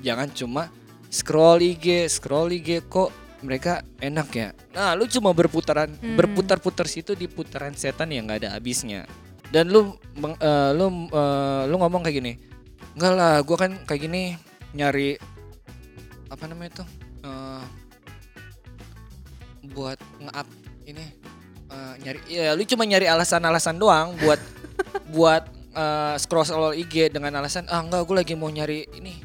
Jangan 0.00 0.28
cuma 0.32 0.72
scroll 1.08 1.60
IG, 1.60 2.08
scroll 2.08 2.56
IG 2.56 2.84
kok 2.88 3.12
mereka 3.40 3.80
enak 4.00 4.28
ya. 4.32 4.48
Nah, 4.72 4.92
lu 4.96 5.04
cuma 5.04 5.32
berputaran 5.32 5.88
Hmm. 5.96 6.16
berputar-putar 6.16 6.84
situ 6.84 7.12
di 7.12 7.28
putaran 7.28 7.72
setan 7.72 8.08
yang 8.08 8.24
nggak 8.24 8.44
ada 8.44 8.50
habisnya. 8.56 9.04
Dan 9.48 9.68
lu 9.68 9.96
meng- 10.16 10.38
eh, 10.38 10.70
lu 10.72 10.86
eh, 11.08 11.62
lu 11.68 11.76
ngomong 11.76 12.00
kayak 12.00 12.16
gini. 12.16 12.32
Enggak 12.96 13.12
lah, 13.16 13.34
gua 13.44 13.56
kan 13.58 13.72
kayak 13.84 14.00
gini 14.00 14.22
nyari 14.72 15.16
apa 16.30 16.44
namanya 16.48 16.80
tuh? 16.80 16.88
Eh, 17.20 17.64
buat 19.70 19.98
nge-up 20.18 20.48
ini 20.88 21.04
eh, 21.70 21.94
nyari 22.00 22.18
ya 22.26 22.52
lu 22.56 22.64
cuma 22.64 22.82
nyari 22.82 23.06
alasan-alasan 23.06 23.76
doang 23.76 24.16
buat 24.18 24.40
buat 25.08 25.42
eh, 25.70 26.14
scroll 26.16 26.42
scroll 26.42 26.74
IG 26.74 27.10
dengan 27.10 27.36
alasan 27.36 27.66
ah 27.66 27.78
enggak 27.78 28.02
gue 28.02 28.16
lagi 28.16 28.34
mau 28.34 28.48
nyari 28.48 28.84
ini 28.92 29.20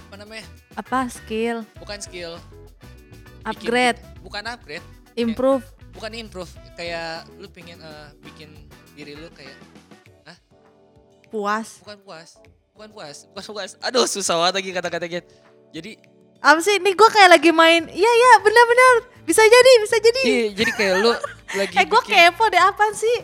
apa 0.00 0.14
namanya 0.16 0.44
Apa 0.74 1.06
skill? 1.08 1.62
bukan 1.76 1.98
skill 1.98 2.34
bikin- 2.36 3.46
Upgrade, 3.46 3.98
bukan 4.20 4.42
upgrade 4.46 4.84
improve. 5.14 5.64
bukan 5.90 6.10
improve 6.12 6.48
kayak 6.74 7.22
lu 7.34 7.46
pengen 7.48 7.78
eh, 7.78 8.08
bikin 8.20 8.50
diri 8.92 9.14
lu 9.14 9.30
kayak 9.30 9.54
puas. 11.28 11.82
bukan 11.82 11.98
puas 12.00 12.30
bukan 12.72 12.88
puas 12.90 13.16
bukan 13.28 13.44
puas 13.52 13.70
aduh 13.80 14.04
susah 14.04 14.38
banget 14.40 14.54
lagi 14.56 14.70
kata-katanya 14.72 15.20
jadi 15.70 15.92
Apa 16.38 16.60
sih? 16.60 16.76
Ini 16.76 16.92
gue 16.92 17.08
kayak 17.08 17.30
lagi 17.32 17.50
main. 17.50 17.88
Iya 17.88 18.04
iya 18.12 18.32
benar-benar. 18.36 18.94
Bisa 19.24 19.40
jadi, 19.40 19.72
bisa 19.80 19.96
jadi. 19.96 20.22
iya 20.22 20.46
jadi 20.52 20.70
kayak 20.70 20.94
lu 21.00 21.08
lagi 21.58 21.72
eh 21.74 21.88
gue 21.88 21.96
bikin- 21.98 22.20
kepo 22.28 22.44
deh 22.46 22.60
apa 22.60 22.84
sih? 22.92 23.16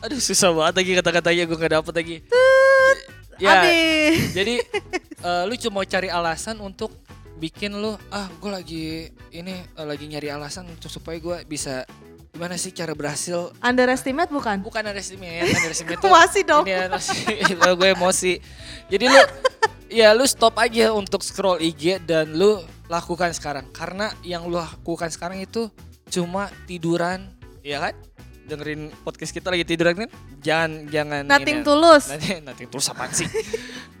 Aduh 0.00 0.20
susah 0.20 0.48
banget 0.56 0.74
lagi 0.80 0.90
kata-katanya 0.96 1.42
gue 1.44 1.56
gak 1.60 1.74
dapet 1.76 1.94
lagi 1.94 2.16
ya 3.36 3.64
Abis. 3.64 4.32
jadi 4.32 4.54
eh, 5.28 5.42
lu 5.44 5.54
cuma 5.60 5.84
cari 5.84 6.08
alasan 6.08 6.56
untuk 6.60 6.92
bikin 7.40 7.72
lu 7.76 7.96
ah 8.12 8.28
gue 8.28 8.50
lagi 8.52 8.84
ini 9.32 9.64
eh, 9.64 9.86
lagi 9.86 10.04
nyari 10.08 10.28
alasan 10.32 10.68
untuk 10.68 10.88
supaya 10.92 11.16
gue 11.20 11.36
bisa 11.44 11.84
gimana 12.30 12.56
sih 12.56 12.72
cara 12.72 12.96
berhasil 12.96 13.52
Underestimate 13.60 14.32
bukan? 14.32 14.64
bukan 14.64 14.80
underestimate 14.88 15.52
underestimate 15.60 16.00
tuh 16.00 16.12
Masih 16.12 16.42
dong. 16.48 16.64
ini 16.64 16.88
emosi 16.88 17.20
kalau 17.60 17.74
gue 17.76 17.88
emosi 17.92 18.32
jadi 18.88 19.04
lu 19.08 19.20
ya 19.92 20.08
lu 20.16 20.24
stop 20.24 20.56
aja 20.56 20.96
untuk 20.96 21.20
scroll 21.20 21.60
IG 21.60 22.00
dan 22.08 22.32
lu 22.32 22.60
lakukan 22.88 23.36
sekarang 23.36 23.68
karena 23.72 24.12
yang 24.24 24.48
lu 24.48 24.56
lakukan 24.56 25.12
sekarang 25.12 25.44
itu 25.44 25.68
cuma 26.08 26.48
tiduran 26.64 27.28
ya 27.60 27.78
kan 27.88 27.94
dengerin 28.46 28.90
podcast 29.02 29.30
kita 29.30 29.48
lagi 29.48 29.62
tiduran 29.62 30.06
kan 30.06 30.10
jangan 30.40 30.70
jangan 30.88 31.22
Nothing 31.26 31.60
ini- 31.62 31.66
tulus. 31.66 32.04
Nanti 32.10 32.64
terus 32.66 32.86
apaan 32.88 33.10
sih? 33.12 33.28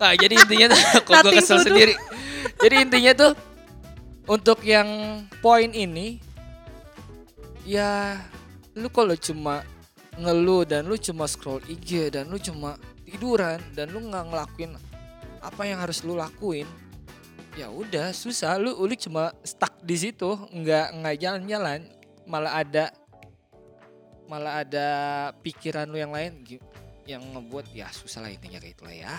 Nah, 0.00 0.16
jadi 0.16 0.34
intinya 0.34 0.66
tuh 0.72 0.80
kok 1.06 1.14
gue 1.22 1.32
kesel 1.36 1.58
to 1.60 1.62
do. 1.62 1.66
sendiri. 1.70 1.94
Jadi 2.58 2.74
intinya 2.80 3.12
tuh 3.14 3.32
untuk 4.26 4.62
yang 4.62 4.88
poin 5.40 5.70
ini 5.70 6.18
ya 7.66 8.18
lu 8.74 8.88
kalau 8.88 9.14
cuma 9.14 9.62
ngeluh 10.16 10.64
dan 10.64 10.86
lu 10.86 10.96
cuma 10.96 11.26
scroll 11.26 11.62
IG 11.66 12.14
dan 12.14 12.28
lu 12.28 12.38
cuma 12.38 12.76
tiduran 13.04 13.58
dan 13.74 13.90
lu 13.90 14.00
nggak 14.06 14.24
ngelakuin 14.30 14.70
apa 15.40 15.62
yang 15.64 15.78
harus 15.80 16.02
lu 16.02 16.14
lakuin 16.14 16.66
ya 17.56 17.66
udah 17.66 18.14
susah 18.14 18.54
lu 18.60 18.76
lu 18.76 18.94
cuma 18.94 19.34
stuck 19.42 19.74
di 19.82 19.96
situ 19.98 20.30
nggak 20.50 20.86
nggak 21.02 21.16
jalan-jalan 21.18 21.80
malah 22.24 22.62
ada 22.62 22.94
malah 24.30 24.62
ada 24.62 24.88
pikiran 25.42 25.90
lu 25.90 25.98
yang 25.98 26.14
lain 26.14 26.38
yang 27.02 27.18
ngebuat 27.34 27.74
ya 27.74 27.90
susah 27.90 28.22
lah 28.22 28.30
intinya 28.30 28.62
kayak 28.62 28.78
itulah 28.78 28.94
ya. 28.94 29.10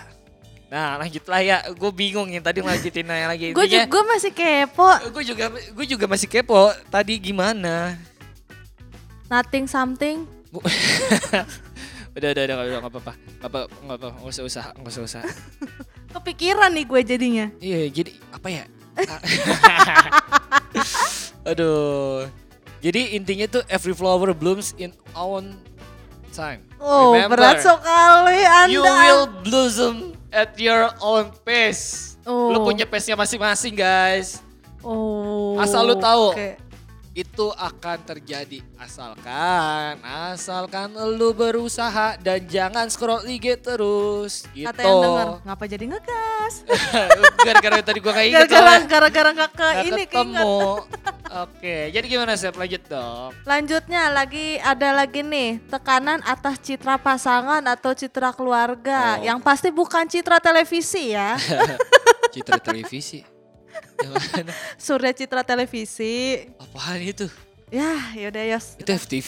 Nah 0.71 0.95
lanjut 0.95 1.27
lah 1.27 1.43
ya. 1.43 1.57
Gue 1.75 1.91
bingung 1.91 2.31
yang 2.31 2.39
tadi 2.39 2.63
lanjutin 2.63 3.03
yang 3.03 3.27
lagi. 3.27 3.51
Gue 3.51 3.67
juga 3.67 3.99
masih 4.07 4.31
kepo. 4.31 4.87
gue 5.11 5.23
juga 5.27 5.51
gue 5.51 5.85
juga 5.85 6.05
masih 6.07 6.31
kepo. 6.31 6.71
Tadi 6.87 7.19
gimana? 7.19 7.99
Nothing 9.27 9.67
something. 9.67 10.23
Udah 12.11 12.35
udah 12.35 12.43
udah 12.43 12.55
nggak 12.59 12.91
apa-apa 12.91 13.13
nggak 13.15 13.47
apa 13.47 13.59
nggak 13.71 13.97
apa 14.03 14.07
nggak 14.19 14.31
usah 14.35 14.43
usah 14.43 14.63
nggak 14.75 14.91
usah 14.91 15.03
usah. 15.07 15.23
Kepikiran 16.19 16.75
nih 16.75 16.83
gue 16.83 17.01
jadinya. 17.07 17.45
iya 17.63 17.87
jadi 17.87 18.11
apa 18.35 18.47
ya? 18.51 18.67
Aduh 21.55 22.27
jadi 22.81 23.13
intinya 23.13 23.47
tuh 23.47 23.63
every 23.67 23.93
flower 23.93 24.33
blooms 24.33 24.73
in 24.75 24.89
own 25.13 25.55
time 26.29 26.65
Oh 26.77 27.13
Remember, 27.13 27.37
berat 27.37 27.61
sekali 27.61 28.39
Anda. 28.41 28.67
you 28.67 28.81
will 28.81 29.23
blossom 29.41 29.95
at 30.29 30.57
your 30.57 30.89
own 30.99 31.29
pace 31.41 32.09
Oh. 32.21 32.49
lu 32.49 32.61
punya 32.61 32.83
pace 32.83 33.05
nya 33.05 33.15
masing-masing 33.15 33.73
guys 33.73 34.41
Oh. 34.79 35.57
Asal 35.57 35.85
lu 35.85 35.93
tahu. 35.95 36.33
oke. 36.33 36.57
itu 37.11 37.51
akan 37.51 37.97
terjadi 38.01 38.63
asalkan 38.79 39.99
asalkan 39.99 40.87
lu 41.11 41.33
berusaha 41.33 42.15
dan 42.15 42.39
jangan 42.45 42.87
scroll 42.87 43.19
IG 43.21 43.59
terus 43.59 44.47
gitu 44.49 44.63
Kata 44.63 44.79
yang 44.79 44.95
denger, 45.03 45.27
ngapa 45.43 45.63
jadi 45.67 45.85
ngegas? 45.87 46.53
gara-gara 47.45 47.83
tadi 47.83 47.99
gua 47.99 48.13
kayak 48.15 48.27
inget 48.27 48.47
Gara-gara 48.47 48.73
gara-gara 48.87 49.29
nggak 49.35 49.51
ke 49.51 49.59
Nggak 49.59 49.83
ini 49.83 49.91
keinget. 50.01 50.07
ketemu 50.07 50.55
oke 51.33 51.75
jadi 51.89 52.05
gimana 52.05 52.35
sih 52.35 52.49
lanjut 52.49 52.83
dong 52.85 53.31
Lanjutnya 53.41 54.07
lagi 54.07 54.59
ada 54.59 54.91
lagi 54.91 55.21
nih 55.21 55.63
tekanan 55.65 56.19
atas 56.21 56.59
citra 56.59 56.95
pasangan 56.95 57.63
atau 57.63 57.91
citra 57.91 58.31
keluarga 58.31 59.15
Oh. 59.15 59.23
yang 59.23 59.39
pasti 59.39 59.69
bukan 59.69 60.03
citra 60.05 60.37
televisi 60.37 61.11
ya. 61.11 61.39
citra 62.33 62.57
televisi 62.57 63.23
Surya 64.75 65.13
citra 65.13 65.41
televisi. 65.41 66.45
apaan 66.57 66.99
itu 66.99 67.29
Ya, 67.69 68.11
yaudah 68.13 68.43
Yos. 68.49 68.75
itu 68.75 68.89
FTV 68.89 69.27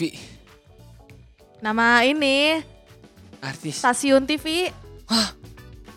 Nama 1.61 2.03
ini 2.03 2.59
artis 3.39 3.79
stasiun 3.79 4.27
TV. 4.27 4.67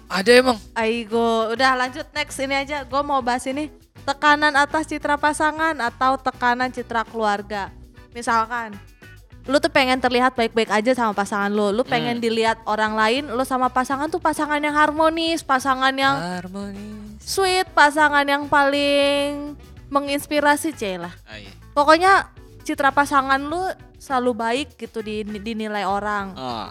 Ada 0.07 0.39
emang. 0.39 0.55
Aigo, 0.73 1.51
udah 1.51 1.75
lanjut 1.75 2.07
next 2.13 2.39
ini 2.39 2.55
aja. 2.55 2.87
Gue 2.87 3.03
mau 3.03 3.19
bahas 3.19 3.43
ini 3.45 3.67
tekanan 4.07 4.55
atas 4.55 4.87
citra 4.87 5.19
pasangan 5.19 5.75
atau 5.77 6.15
tekanan 6.17 6.71
citra 6.71 7.03
keluarga. 7.03 7.75
Misalkan, 8.15 8.79
lu 9.45 9.59
tuh 9.59 9.69
pengen 9.69 9.99
terlihat 9.99 10.33
baik-baik 10.33 10.71
aja 10.71 10.95
sama 10.95 11.13
pasangan 11.13 11.51
lu. 11.51 11.71
Lu 11.71 11.83
pengen 11.83 12.17
Hmm. 12.17 12.23
dilihat 12.23 12.63
orang 12.65 12.95
lain, 12.95 13.23
lu 13.29 13.43
sama 13.43 13.67
pasangan 13.69 14.07
tuh 14.07 14.19
pasangan 14.19 14.59
yang 14.59 14.73
harmonis, 14.73 15.43
pasangan 15.43 15.93
yang 15.93 16.17
Harmonis. 16.17 17.19
sweet, 17.21 17.67
pasangan 17.71 18.23
yang 18.23 18.47
paling 18.47 19.59
menginspirasi 19.89 20.73
Cila. 20.73 21.11
Ah, 21.23 21.37
iya. 21.37 21.51
Pokoknya 21.71 22.31
citra 22.63 22.91
pasangan 22.91 23.39
lu 23.39 23.61
selalu 23.97 24.33
baik 24.33 24.69
gitu 24.77 24.99
di- 24.99 25.27
dinilai 25.37 25.83
orang. 25.83 26.35
Ah, 26.35 26.71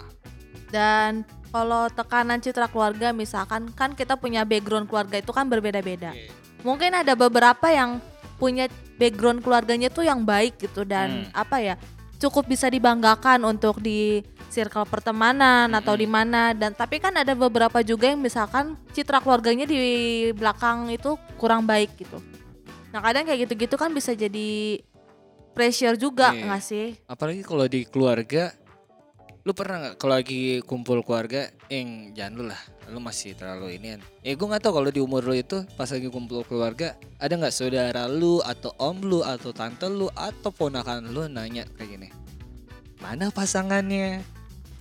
Dan 0.65 1.23
kalau 1.47 1.87
tekanan 1.87 2.43
citra 2.43 2.67
keluarga 2.67 3.11
misalkan 3.11 3.71
kan 3.71 3.95
kita 3.95 4.15
punya 4.15 4.43
background 4.43 4.85
keluarga 4.85 5.15
itu 5.15 5.31
kan 5.31 5.47
berbeda-beda. 5.47 6.11
oke. 6.11 6.34
Mungkin 6.65 6.91
ada 6.97 7.13
beberapa 7.13 7.69
yang 7.69 8.01
punya 8.35 8.65
background 8.97 9.39
keluarganya 9.39 9.87
tuh 9.87 10.01
yang 10.01 10.25
baik 10.25 10.57
gitu 10.57 10.81
dan 10.81 11.29
Hmm. 11.29 11.31
apa 11.37 11.61
ya 11.61 11.75
cukup 12.17 12.47
bisa 12.47 12.65
dibanggakan 12.65 13.43
untuk 13.45 13.79
di 13.79 14.23
circle 14.49 14.87
pertemanan 14.87 15.67
atau 15.69 15.93
Mm-mm. 15.93 16.03
di 16.03 16.07
mana 16.07 16.41
dan 16.51 16.71
tapi 16.71 16.97
kan 16.97 17.11
ada 17.11 17.35
beberapa 17.35 17.83
juga 17.83 18.07
yang 18.07 18.19
misalkan 18.19 18.79
citra 18.91 19.19
keluarganya 19.19 19.67
di 19.67 19.77
belakang 20.31 20.87
itu 20.89 21.19
kurang 21.35 21.67
baik 21.67 21.91
gitu. 21.95 22.17
Nah 22.89 23.03
kadang 23.03 23.27
kayak 23.27 23.45
gitu-gitu 23.45 23.75
kan 23.75 23.91
bisa 23.91 24.15
jadi 24.15 24.79
pressure 25.51 25.95
juga 25.95 26.31
Iya. 26.31 26.43
nggak 26.47 26.63
sih? 26.63 26.85
Apalagi 27.05 27.43
kalau 27.43 27.67
di 27.67 27.83
keluarga, 27.83 28.55
lu 29.45 29.53
pernah 29.53 29.77
nggak 29.77 29.95
kalau 30.01 30.17
lagi 30.17 30.57
kumpul 30.65 31.05
keluarga, 31.05 31.53
eng 31.69 32.17
jangan 32.17 32.33
lu 32.33 32.43
lah, 32.49 32.57
lu 32.89 32.97
masih 32.97 33.37
terlalu 33.37 33.77
ini. 33.77 34.01
Eh 34.25 34.33
gue 34.33 34.41
nggak 34.41 34.57
tahu 34.57 34.81
kalau 34.81 34.89
di 34.89 34.97
umur 34.97 35.21
lu 35.21 35.37
itu 35.37 35.61
pas 35.77 35.85
lagi 35.85 36.09
kumpul 36.09 36.41
keluarga, 36.49 36.97
ada 37.21 37.29
nggak 37.37 37.53
saudara 37.53 38.09
lu 38.09 38.41
atau 38.41 38.73
om 38.81 38.97
lu 39.05 39.21
atau 39.21 39.53
tante 39.53 39.85
lu 39.85 40.09
atau 40.17 40.49
ponakan 40.49 41.13
lu 41.13 41.29
nanya 41.29 41.61
kayak 41.77 41.89
gini, 41.93 42.07
mana 42.97 43.29
pasangannya? 43.29 44.25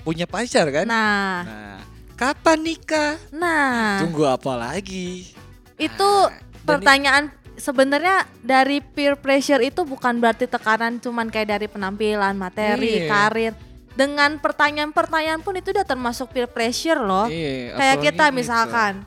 Punya 0.01 0.25
pacar 0.25 0.73
kan? 0.73 0.89
Nah, 0.89 1.45
Nah, 1.45 1.81
kapan 2.17 2.59
nikah? 2.65 3.21
nah 3.37 4.01
Tunggu 4.01 4.25
apa 4.25 4.57
lagi? 4.57 5.29
itu 5.77 6.09
Nah, 6.25 6.41
pertanyaan 6.65 7.29
sebenarnya 7.61 8.25
dari 8.41 8.81
peer 8.81 9.21
pressure 9.21 9.61
itu 9.61 9.85
bukan 9.85 10.25
berarti 10.25 10.49
tekanan 10.49 11.05
cuman 11.05 11.29
kayak 11.29 11.53
dari 11.53 11.67
penampilan, 11.69 12.33
materi, 12.33 13.05
Iya. 13.05 13.13
karir. 13.13 13.55
Dengan 13.95 14.43
pertanyaan-pertanyaan 14.43 15.39
pun 15.39 15.55
itu 15.55 15.71
udah 15.71 15.87
termasuk 15.87 16.35
peer 16.35 16.51
pressure 16.51 16.99
loh. 16.99 17.31
Iya, 17.31 17.79
kayak 17.79 17.97
kita 18.03 18.25
gitu. 18.31 18.37
misalkan 18.43 19.07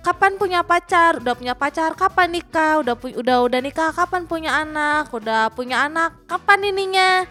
kapan 0.00 0.40
punya 0.40 0.64
pacar? 0.64 1.20
Udah 1.20 1.36
punya 1.36 1.52
pacar, 1.52 1.92
kapan 1.92 2.32
nikah? 2.32 2.80
Udah 2.80 2.96
pu- 2.96 3.12
udah 3.12 3.44
udah 3.44 3.60
nikah, 3.60 3.92
kapan 3.92 4.24
punya 4.24 4.56
anak? 4.56 5.12
Udah 5.12 5.52
punya 5.52 5.84
anak, 5.84 6.16
kapan 6.24 6.72
ininya? 6.72 7.28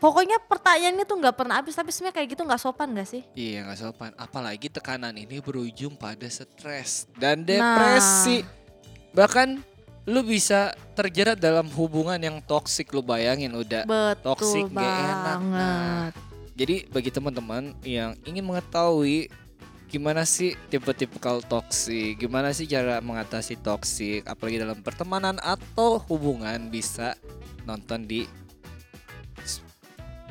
Pokoknya 0.00 0.40
pertanyaannya 0.42 1.06
tuh 1.06 1.14
nggak 1.14 1.36
pernah 1.38 1.62
habis 1.62 1.78
tapi 1.78 1.94
sebenarnya 1.94 2.16
kayak 2.18 2.28
gitu 2.34 2.42
nggak 2.42 2.58
sopan 2.58 2.90
gak 2.90 3.06
sih? 3.06 3.22
Iya 3.38 3.68
nggak 3.68 3.78
sopan. 3.78 4.10
Apalagi 4.18 4.66
tekanan 4.66 5.14
ini 5.14 5.38
berujung 5.38 5.94
pada 5.94 6.26
stres 6.26 7.06
dan 7.14 7.46
Nah. 7.46 7.46
depresi. 7.46 8.42
Bahkan 9.14 9.62
lu 10.02 10.26
bisa 10.26 10.74
terjerat 10.98 11.38
dalam 11.38 11.70
hubungan 11.78 12.18
yang 12.18 12.42
toksik 12.42 12.90
lu 12.90 13.06
bayangin 13.06 13.54
udah. 13.54 13.86
Betul 13.86 14.22
toxic, 14.22 14.64
nggak 14.70 14.96
enak. 14.98 15.38
Nah. 15.46 16.06
Jadi 16.58 16.86
bagi 16.90 17.10
teman-teman 17.14 17.72
yang 17.86 18.18
ingin 18.26 18.44
mengetahui 18.44 19.30
gimana 19.92 20.24
sih 20.24 20.56
tipe-tipe 20.72 21.20
kalau 21.20 21.44
toksik, 21.44 22.18
gimana 22.18 22.50
sih 22.50 22.64
cara 22.64 22.98
mengatasi 23.04 23.60
toksik, 23.60 24.24
apalagi 24.24 24.58
dalam 24.58 24.80
pertemanan 24.80 25.36
atau 25.38 26.00
hubungan 26.08 26.72
bisa 26.72 27.14
nonton 27.68 28.08
di 28.08 28.24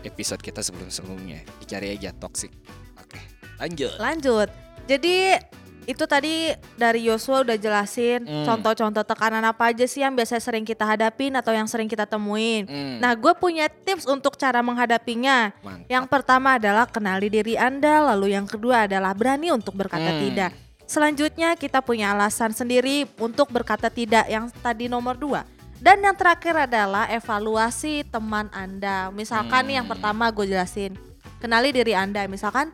episode 0.01 0.41
kita 0.41 0.65
sebelum-sebelumnya. 0.65 1.45
Dicari 1.61 1.93
aja 1.93 2.09
toksik. 2.11 2.49
Oke, 2.97 3.21
lanjut. 3.61 3.93
Lanjut. 4.01 4.49
Jadi 4.89 5.37
itu 5.83 6.05
tadi 6.05 6.53
dari 6.75 7.05
Yosua 7.05 7.41
udah 7.41 7.57
jelasin 7.57 8.21
Hmm. 8.21 8.45
contoh-contoh 8.45 9.01
tekanan 9.01 9.41
apa 9.41 9.73
aja 9.73 9.83
sih 9.83 9.99
yang 9.99 10.13
biasanya 10.13 10.39
sering 10.39 10.61
kita 10.61 10.85
hadapin 10.85 11.33
atau 11.33 11.49
yang 11.49 11.65
sering 11.65 11.89
kita 11.89 12.05
temuin. 12.05 12.69
Hmm, 12.69 13.01
Nah, 13.01 13.11
gue 13.13 13.33
punya 13.33 13.65
tips 13.65 14.05
untuk 14.05 14.37
cara 14.37 14.61
menghadapinya. 14.61 15.49
mantap. 15.59 15.89
Yang 15.89 16.05
pertama 16.07 16.49
adalah 16.55 16.85
kenali 16.85 17.27
diri 17.27 17.57
Anda, 17.57 18.01
lalu 18.03 18.33
yang 18.33 18.45
kedua 18.45 18.85
adalah 18.85 19.11
berani 19.11 19.49
untuk 19.49 19.73
berkata 19.73 20.11
Hmm. 20.11 20.21
tidak. 20.21 20.51
Selanjutnya 20.85 21.55
kita 21.55 21.79
punya 21.79 22.11
alasan 22.11 22.51
sendiri 22.51 23.07
untuk 23.17 23.47
berkata 23.47 23.87
tidak 23.87 24.27
yang 24.27 24.51
tadi 24.59 24.85
nomor 24.85 25.15
dua. 25.15 25.47
Dan 25.79 26.03
yang 26.03 26.13
terakhir 26.13 26.69
adalah 26.69 27.09
evaluasi 27.09 28.05
teman 28.05 28.51
Anda. 28.53 29.09
Misalkan 29.09 29.65
nih 29.65 29.81
yang 29.81 29.87
Hmm. 29.87 29.97
pertama 29.97 30.29
gue 30.29 30.45
jelasin, 30.45 30.93
kenali 31.39 31.73
diri 31.73 31.97
Anda. 31.97 32.27
Misalkan 32.27 32.69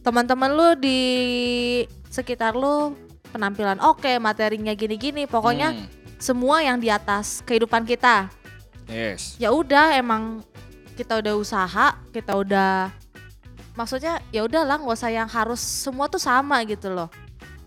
teman-teman 0.00 0.48
lu 0.48 0.68
di 0.72 1.00
sekitar 2.10 2.56
lu 2.56 2.94
penampilan 3.30 3.78
oke, 3.82 4.16
materinya 4.22 4.72
gini-gini, 4.72 5.28
pokoknya 5.28 5.74
Hmm, 5.74 5.86
semua 6.16 6.64
yang 6.64 6.80
di 6.80 6.88
atas 6.88 7.44
kehidupan 7.44 7.84
kita. 7.84 8.30
Yes. 8.86 9.34
ya 9.42 9.50
udah 9.50 9.98
emang 9.98 10.46
kita 10.94 11.18
udah 11.18 11.34
usaha 11.34 11.98
kita 12.14 12.38
udah 12.38 12.94
maksudnya 13.74 14.22
ya 14.30 14.46
udahlah 14.46 14.78
nggak 14.78 14.94
usah 14.94 15.10
yang 15.10 15.26
harus 15.26 15.58
semua 15.58 16.06
tuh 16.06 16.22
sama 16.22 16.62
gitu 16.64 16.94
loh. 16.94 17.10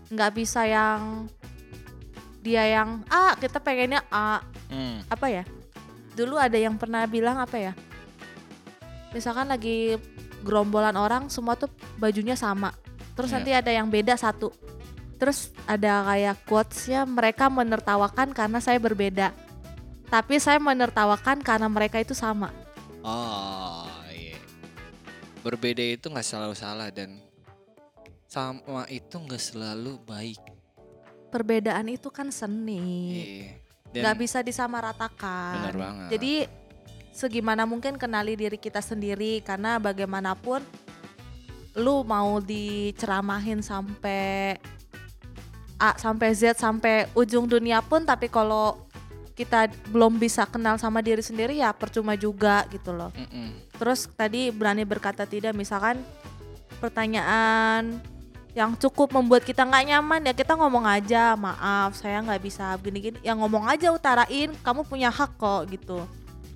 Nggak 0.08 0.30
bisa 0.32 0.64
yang 0.64 1.28
dia 2.40 2.64
yang 2.64 3.04
A 3.12 3.36
kita 3.36 3.60
pengennya 3.60 4.00
A. 4.08 4.40
Hmm, 4.72 5.04
apa 5.12 5.28
ya? 5.28 5.44
Dulu 6.16 6.40
ada 6.40 6.56
yang 6.56 6.80
pernah 6.80 7.04
bilang 7.04 7.36
apa 7.36 7.60
ya? 7.60 7.72
Misalkan 9.12 9.52
lagi 9.52 10.00
gerombolan 10.40 10.96
orang 10.96 11.28
semua 11.28 11.52
tuh 11.52 11.68
bajunya 12.00 12.32
sama 12.32 12.72
terus 13.12 13.30
Iya. 13.30 13.36
nanti 13.38 13.50
ada 13.52 13.70
yang 13.70 13.86
beda 13.86 14.14
satu 14.14 14.50
terus 15.16 15.52
ada 15.64 16.04
kayak 16.08 16.36
quotesnya 16.44 17.04
mereka 17.04 17.46
menertawakan 17.46 18.32
karena 18.32 18.58
saya 18.58 18.76
berbeda 18.76 19.30
tapi 20.08 20.40
saya 20.40 20.58
menertawakan 20.58 21.38
karena 21.40 21.68
mereka 21.68 21.98
itu 21.98 22.12
sama 22.12 22.50
Oh 23.00 23.88
iya. 24.12 24.36
Berbeda 25.40 25.80
itu 25.80 26.04
nggak 26.04 26.20
selalu 26.20 26.52
salah 26.52 26.92
dan 26.92 27.16
sama 28.28 28.84
itu 28.86 29.16
nggak 29.16 29.40
selalu 29.40 29.96
baik. 30.04 30.36
perbedaan 31.30 31.88
itu 31.88 32.10
kan 32.10 32.28
seni. 32.28 33.48
Dan 33.88 34.02
nggak 34.04 34.18
bisa 34.20 34.38
disamaratakan 34.40 35.64
benar 35.64 35.76
banget. 35.78 36.08
jadi 36.12 36.32
segimana 37.10 37.64
mungkin 37.64 37.96
kenali 37.96 38.36
diri 38.36 38.54
kita 38.54 38.78
sendiri 38.78 39.40
karena 39.40 39.78
bagaimanapun 39.78 40.60
lu 41.78 42.02
mau 42.02 42.42
diceramahin 42.42 43.62
sampai 43.62 44.58
A 45.80 45.96
sampai 45.96 46.28
Z 46.36 46.60
sampai 46.60 47.08
ujung 47.16 47.48
dunia 47.48 47.80
pun 47.80 48.04
tapi 48.04 48.28
kalau 48.28 48.76
kita 49.32 49.72
belum 49.88 50.20
bisa 50.20 50.44
kenal 50.44 50.76
sama 50.76 51.00
diri 51.00 51.24
sendiri 51.24 51.56
ya 51.56 51.72
percuma 51.72 52.12
juga 52.12 52.68
gitu 52.68 52.92
loh. 52.92 53.08
Mm-mm. 53.16 53.56
Terus 53.80 54.04
tadi 54.12 54.52
berani 54.52 54.84
berkata 54.84 55.24
tidak 55.24 55.56
misalkan 55.56 55.96
pertanyaan 56.76 57.96
yang 58.52 58.74
cukup 58.76 59.14
membuat 59.14 59.46
kita 59.46 59.62
nggak 59.62 59.84
nyaman 59.94 60.20
ya 60.26 60.34
kita 60.34 60.58
ngomong 60.58 60.82
aja 60.82 61.38
maaf 61.38 61.94
saya 61.94 62.18
nggak 62.18 62.42
bisa 62.42 62.74
gini-gini 62.82 63.16
ya 63.22 63.30
ngomong 63.38 63.62
aja 63.70 63.94
utarain 63.94 64.50
kamu 64.66 64.82
punya 64.82 65.06
hak 65.06 65.38
kok 65.38 65.70
gitu 65.70 66.02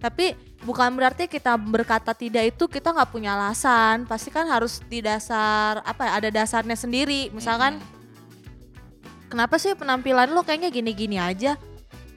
tapi 0.03 0.35
bukan 0.65 0.97
berarti 0.97 1.29
kita 1.29 1.55
berkata 1.61 2.17
tidak 2.17 2.57
itu 2.57 2.65
kita 2.67 2.91
nggak 2.91 3.13
punya 3.13 3.37
alasan. 3.37 4.09
Pasti 4.09 4.33
kan 4.33 4.49
harus 4.49 4.81
di 4.89 5.05
dasar 5.05 5.85
apa 5.85 6.09
ya 6.09 6.13
ada 6.19 6.29
dasarnya 6.33 6.75
sendiri. 6.75 7.29
Misalkan 7.31 7.79
Mm-mm. 7.79 9.29
kenapa 9.29 9.61
sih 9.61 9.77
penampilan 9.77 10.33
lo 10.33 10.43
kayaknya 10.43 10.73
gini-gini 10.73 11.21
aja? 11.21 11.61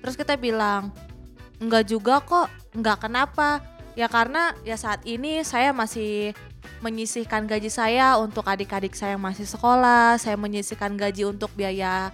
Terus 0.01 0.15
kita 0.15 0.39
bilang 0.39 0.95
enggak 1.59 1.91
juga 1.91 2.23
kok 2.23 2.47
enggak 2.73 3.03
kenapa. 3.03 3.61
Ya 3.97 4.07
karena 4.07 4.53
ya 4.63 4.77
saat 4.79 5.03
ini 5.03 5.41
saya 5.41 5.73
masih 5.73 6.31
menyisihkan 6.79 7.49
gaji 7.49 7.67
saya 7.67 8.15
untuk 8.21 8.45
adik-adik 8.45 8.93
saya 8.93 9.17
yang 9.17 9.25
masih 9.25 9.43
sekolah. 9.43 10.15
Saya 10.21 10.39
menyisihkan 10.39 10.95
gaji 10.95 11.27
untuk 11.27 11.51
biaya 11.57 12.13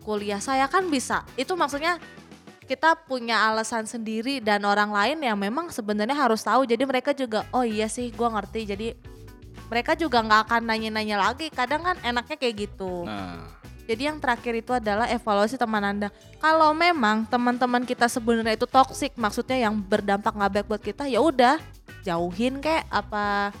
kuliah 0.00 0.40
saya. 0.40 0.64
Kan 0.66 0.88
bisa. 0.88 1.22
Itu 1.36 1.54
maksudnya 1.60 2.00
kita 2.64 2.96
punya 3.04 3.44
alasan 3.52 3.84
sendiri 3.84 4.40
dan 4.40 4.64
orang 4.64 4.88
lain 4.88 5.20
yang 5.20 5.36
memang 5.36 5.68
sebenarnya 5.68 6.16
harus 6.16 6.40
tahu. 6.40 6.64
Jadi 6.64 6.82
mereka 6.88 7.12
juga 7.12 7.44
oh 7.52 7.62
iya 7.62 7.86
sih 7.86 8.08
gua 8.12 8.32
ngerti. 8.40 8.60
Jadi 8.64 8.88
mereka 9.68 9.92
juga 9.96 10.24
nggak 10.24 10.40
akan 10.48 10.62
nanya-nanya 10.68 11.16
lagi. 11.20 11.52
Kadang 11.52 11.84
kan 11.84 11.96
enaknya 12.00 12.36
kayak 12.40 12.68
gitu. 12.68 13.04
Nah, 13.04 13.54
jadi 13.84 14.12
yang 14.12 14.18
terakhir 14.20 14.64
itu 14.64 14.72
adalah 14.72 15.04
evaluasi 15.12 15.60
teman 15.60 15.84
Anda. 15.84 16.08
Kalau 16.40 16.72
memang 16.72 17.28
teman-teman 17.28 17.84
kita 17.84 18.08
sebenarnya 18.08 18.56
itu 18.56 18.64
toksik, 18.64 19.12
maksudnya 19.20 19.68
yang 19.68 19.76
berdampak 19.76 20.32
nggak 20.32 20.52
baik 20.52 20.66
buat 20.68 20.82
kita, 20.82 21.04
ya 21.04 21.20
udah 21.20 21.60
jauhin 22.04 22.60
kayak 22.60 22.84
apa 22.92 23.52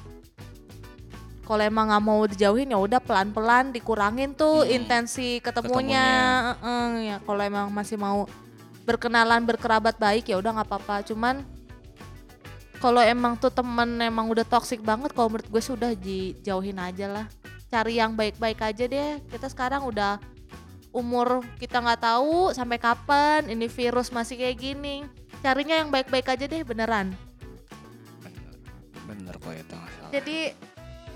kalau 1.44 1.60
emang 1.60 1.92
nggak 1.92 2.04
mau 2.04 2.20
dijauhin 2.24 2.72
ya 2.72 2.80
udah 2.80 3.00
pelan-pelan 3.04 3.68
dikurangin 3.72 4.32
tuh 4.32 4.64
Hmm, 4.64 4.76
intensi 4.80 5.44
ketemunya, 5.44 6.08
Heeh, 6.56 6.88
ya 7.12 7.16
kalau 7.20 7.42
emang 7.44 7.68
masih 7.68 8.00
mau 8.00 8.24
berkenalan 8.84 9.42
berkerabat 9.48 9.96
baik 9.96 10.28
ya 10.30 10.36
udah 10.38 10.60
nggak 10.60 10.68
apa-apa. 10.68 11.04
Cuman 11.08 11.44
kalau 12.78 13.00
emang 13.00 13.40
tuh 13.40 13.48
temen 13.48 13.96
emang 14.00 14.28
udah 14.28 14.44
toxic 14.44 14.84
banget 14.84 15.10
kalau 15.16 15.32
menurut 15.32 15.48
gue 15.48 15.62
sudah 15.64 15.96
dijauhin 15.96 16.76
aja 16.76 17.08
lah. 17.08 17.26
Cari 17.72 17.98
yang 17.98 18.12
baik-baik 18.14 18.60
aja 18.60 18.84
deh. 18.84 19.18
Kita 19.32 19.48
sekarang 19.48 19.88
udah 19.88 20.20
umur 20.94 21.42
kita 21.58 21.82
nggak 21.82 22.06
tahu 22.06 22.54
sampai 22.54 22.78
kapan 22.78 23.50
ini 23.50 23.66
virus 23.66 24.12
masih 24.12 24.38
kayak 24.38 24.60
gini. 24.60 25.08
Carinya 25.40 25.80
yang 25.80 25.90
baik-baik 25.90 26.28
aja 26.28 26.44
deh 26.46 26.62
beneran. 26.62 27.16
Bener 28.22 28.54
bener 29.04 29.34
kok 29.40 29.52
itu 29.52 29.76
jadi 30.14 30.54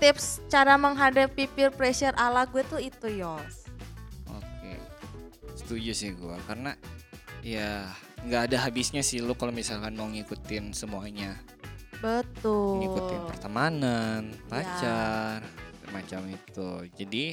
tips 0.03 0.43
cara 0.51 0.75
menghadapi 0.75 1.47
peer 1.55 1.71
pressure 1.71 2.11
ala 2.19 2.43
gue 2.43 2.63
tuh 2.67 2.83
itu 2.83 3.07
Yos. 3.07 3.71
Oke, 4.27 4.75
setuju 5.55 5.95
sih 5.95 6.11
gua 6.19 6.35
karena 6.43 6.75
ya 7.41 7.87
nggak 8.19 8.51
ada 8.51 8.57
habisnya 8.61 8.99
sih 8.99 9.19
lu 9.19 9.31
kalau 9.31 9.49
misalkan 9.49 9.93
mau 9.93 10.05
ngikutin 10.05 10.71
semuanya, 10.71 11.39
betul 11.97 12.83
ngikutin 12.83 13.21
pertemanan, 13.27 14.21
Ya. 14.27 14.43
pacar, 14.45 15.39
macam 15.89 16.27
itu. 16.27 16.69
Jadi 16.93 17.25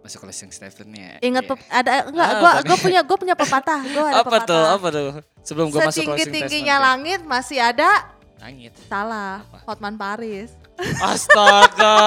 masuk 0.00 0.24
closing 0.24 0.48
statement 0.48 0.90
ya. 0.90 1.12
Ingat 1.20 1.44
pep- 1.44 1.68
ada 1.68 2.08
enggak 2.08 2.28
Ah, 2.32 2.60
gua 2.64 2.78
punya 2.78 3.00
gua 3.04 3.16
punya 3.16 3.36
pepatah 3.36 3.80
gua 3.86 4.04
ada 4.08 4.16
apa 4.16 4.26
pepatah 4.26 4.46
tuh? 4.48 4.64
Apa 4.74 4.86
tuh? 4.88 5.08
Sebelum 5.44 5.66
gua 5.68 5.80
masuk 5.86 6.02
setinggi 6.02 6.08
closing 6.08 6.32
tingginya 6.34 6.76
langit 6.80 7.20
masih 7.22 7.60
ada 7.60 7.84
ya. 7.84 8.18
Langit. 8.40 8.72
salah 8.88 9.44
Apa? 9.44 9.58
Hotman 9.68 9.94
Paris 9.94 10.50
Astaga. 10.98 12.00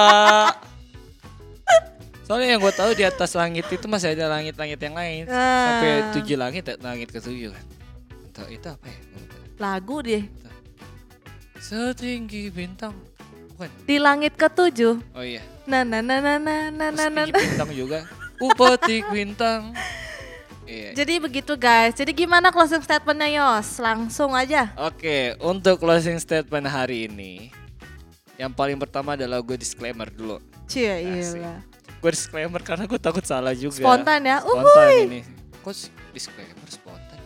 Soalnya 2.24 2.56
yang 2.56 2.60
gue 2.64 2.72
tahu 2.72 2.90
di 2.96 3.04
atas 3.04 3.36
langit 3.36 3.68
itu 3.68 3.84
masih 3.84 4.16
ada 4.16 4.32
langit-langit 4.32 4.80
yang 4.80 4.96
lain. 4.96 5.28
Uh. 5.28 5.36
Sampai 5.36 5.90
tujuh 6.16 6.36
langit, 6.40 6.64
eh, 6.72 6.76
langit 6.80 7.08
ke 7.12 7.20
tujuh 7.20 7.52
kan. 7.52 7.64
Entah, 8.24 8.48
itu 8.48 8.66
apa 8.66 8.86
ya? 8.88 8.98
Lagu 9.60 9.96
deh. 10.00 10.24
Setinggi 11.60 12.48
bintang. 12.48 12.96
Bukan. 13.54 13.68
Di 13.84 13.96
langit 14.00 14.34
ketujuh. 14.34 14.98
Oh 15.14 15.22
iya. 15.24 15.44
Na 15.68 15.84
na 15.84 16.00
na 16.00 16.18
na 16.18 16.40
na 16.40 16.56
na 16.72 16.86
na 16.90 17.06
na. 17.12 17.22
bintang 17.28 17.70
juga. 17.70 18.08
Upetik 18.40 19.04
bintang. 19.12 19.76
Iya. 20.64 20.96
Jadi 20.96 21.20
begitu 21.20 21.52
guys. 21.60 21.92
Jadi 21.92 22.10
gimana 22.16 22.48
closing 22.48 22.80
statementnya 22.80 23.28
Yos? 23.30 23.78
Langsung 23.78 24.32
aja. 24.32 24.72
Oke, 24.80 25.36
untuk 25.44 25.76
closing 25.76 26.16
statement 26.16 26.66
hari 26.66 27.04
ini, 27.04 27.52
yang 28.40 28.50
paling 28.50 28.80
pertama 28.80 29.12
adalah 29.12 29.44
gue 29.44 29.60
disclaimer 29.60 30.08
dulu. 30.08 30.40
Cie, 30.64 31.04
iya 31.04 31.28
lah. 31.36 31.60
Gue 32.04 32.12
disclaimer 32.12 32.60
karena 32.60 32.84
gue 32.84 33.00
takut 33.00 33.24
salah 33.24 33.56
juga. 33.56 33.80
spontan 33.80 34.20
ya 34.20 34.44
Spontan 34.44 34.60
uhuy 34.60 35.08
ini. 35.08 35.20
Kok 35.64 35.72
disclaimer 36.12 36.68
spontan? 36.68 37.16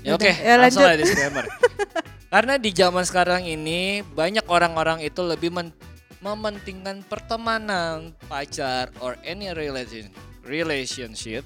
Ya 0.00 0.16
oke, 0.16 0.24
udah, 0.24 0.36
ya 0.40 0.54
langsung 0.56 0.80
aja 0.80 0.96
disclaimer. 0.96 1.44
Karena 2.32 2.56
di 2.56 2.72
zaman 2.72 3.04
sekarang 3.04 3.44
ini 3.44 4.00
banyak 4.00 4.48
orang-orang 4.48 5.04
itu 5.04 5.20
lebih 5.20 5.52
men- 5.52 5.76
mementingkan 6.24 7.04
pertemanan, 7.04 8.16
pacar, 8.32 8.88
or 9.04 9.20
any 9.20 9.52
relation 9.52 10.08
relationship. 10.48 11.44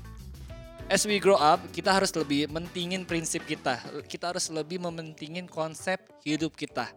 As 0.86 1.02
we 1.02 1.18
grow 1.18 1.34
up, 1.34 1.58
kita 1.74 1.90
harus 1.90 2.14
lebih 2.14 2.46
mentingin 2.46 3.10
prinsip 3.10 3.42
kita. 3.42 3.82
Kita 4.06 4.30
harus 4.30 4.46
lebih 4.54 4.78
mementingin 4.78 5.50
konsep 5.50 5.98
hidup 6.22 6.54
kita. 6.54 6.94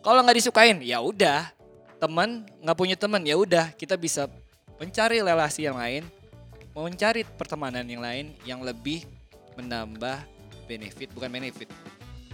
Kalau 0.00 0.24
nggak 0.24 0.40
disukain, 0.40 0.80
ya 0.80 1.04
udah. 1.04 1.52
Teman 2.00 2.48
nggak 2.64 2.76
punya 2.80 2.96
teman, 2.96 3.20
ya 3.28 3.36
udah. 3.36 3.76
Kita 3.76 4.00
bisa 4.00 4.24
mencari 4.80 5.20
relasi 5.20 5.68
yang 5.68 5.76
lain, 5.76 6.08
mencari 6.72 7.22
pertemanan 7.36 7.84
yang 7.84 8.00
lain 8.00 8.32
yang 8.48 8.60
lebih 8.64 9.04
menambah 9.60 10.24
benefit, 10.64 11.12
bukan 11.12 11.28
benefit, 11.28 11.68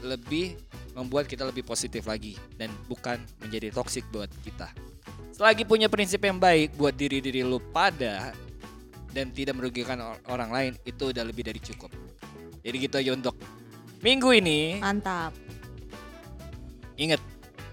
lebih 0.07 0.55
membuat 0.95 1.27
kita 1.27 1.43
lebih 1.43 1.67
positif 1.67 2.07
lagi 2.07 2.39
dan 2.55 2.71
bukan 2.87 3.19
menjadi 3.43 3.75
toksik 3.75 4.07
buat 4.15 4.31
kita. 4.47 4.71
Selagi 5.35 5.69
punya 5.69 5.91
prinsip 5.91 6.23
yang 6.25 6.41
baik 6.41 6.79
buat 6.79 6.97
diri 6.97 7.21
diri 7.21 7.45
lu 7.45 7.61
pada 7.75 8.33
dan 9.13 9.29
tidak 9.35 9.59
merugikan 9.59 10.01
or- 10.01 10.23
orang 10.33 10.49
lain 10.49 10.73
itu 10.87 11.13
udah 11.13 11.25
lebih 11.27 11.45
dari 11.45 11.61
cukup. 11.61 11.93
Jadi 12.63 12.77
gitu 12.79 12.95
aja 12.97 13.11
untuk 13.13 13.37
minggu 14.01 14.31
ini. 14.33 14.81
mantap 14.81 15.35
Ingat, 16.97 17.21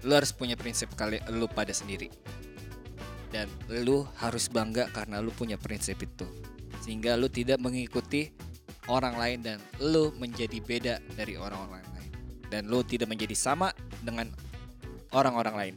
lu 0.04 0.12
harus 0.12 0.36
punya 0.36 0.52
prinsip 0.52 0.92
kali 0.92 1.16
lu 1.32 1.48
pada 1.48 1.72
sendiri. 1.72 2.12
Dan 3.34 3.50
lu 3.66 4.06
harus 4.22 4.46
bangga 4.46 4.86
karena 4.94 5.18
lu 5.18 5.34
punya 5.34 5.58
prinsip 5.58 5.98
itu. 6.06 6.22
Sehingga 6.86 7.18
lu 7.18 7.26
tidak 7.26 7.58
mengikuti 7.58 8.30
orang 8.86 9.18
lain 9.18 9.38
dan 9.42 9.58
lu 9.82 10.14
menjadi 10.14 10.58
beda 10.62 10.94
dari 11.18 11.34
orang-orang 11.34 11.82
lain. 11.82 12.10
Dan 12.46 12.70
lu 12.70 12.86
tidak 12.86 13.10
menjadi 13.10 13.34
sama 13.34 13.74
dengan 14.06 14.30
orang-orang 15.10 15.54
lain. 15.58 15.74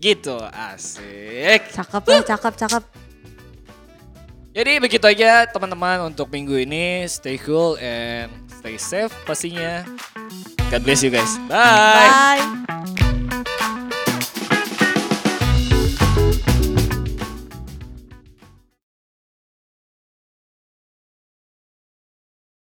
Gitu, 0.00 0.36
asik. 0.48 1.72
cakep 1.76 2.02
ya 2.08 2.20
cakep 2.36 2.54
cakep 2.60 2.84
Jadi 4.54 4.72
begitu 4.78 5.04
aja 5.10 5.50
teman-teman 5.50 6.08
untuk 6.08 6.30
minggu 6.30 6.54
ini. 6.62 7.04
Stay 7.10 7.36
cool 7.42 7.74
and 7.82 8.30
stay 8.48 8.78
safe 8.78 9.12
pastinya. 9.26 9.82
God 10.70 10.80
bless 10.86 11.02
you 11.02 11.10
guys. 11.10 11.36
Bye. 11.50 12.38
bye 12.40 12.93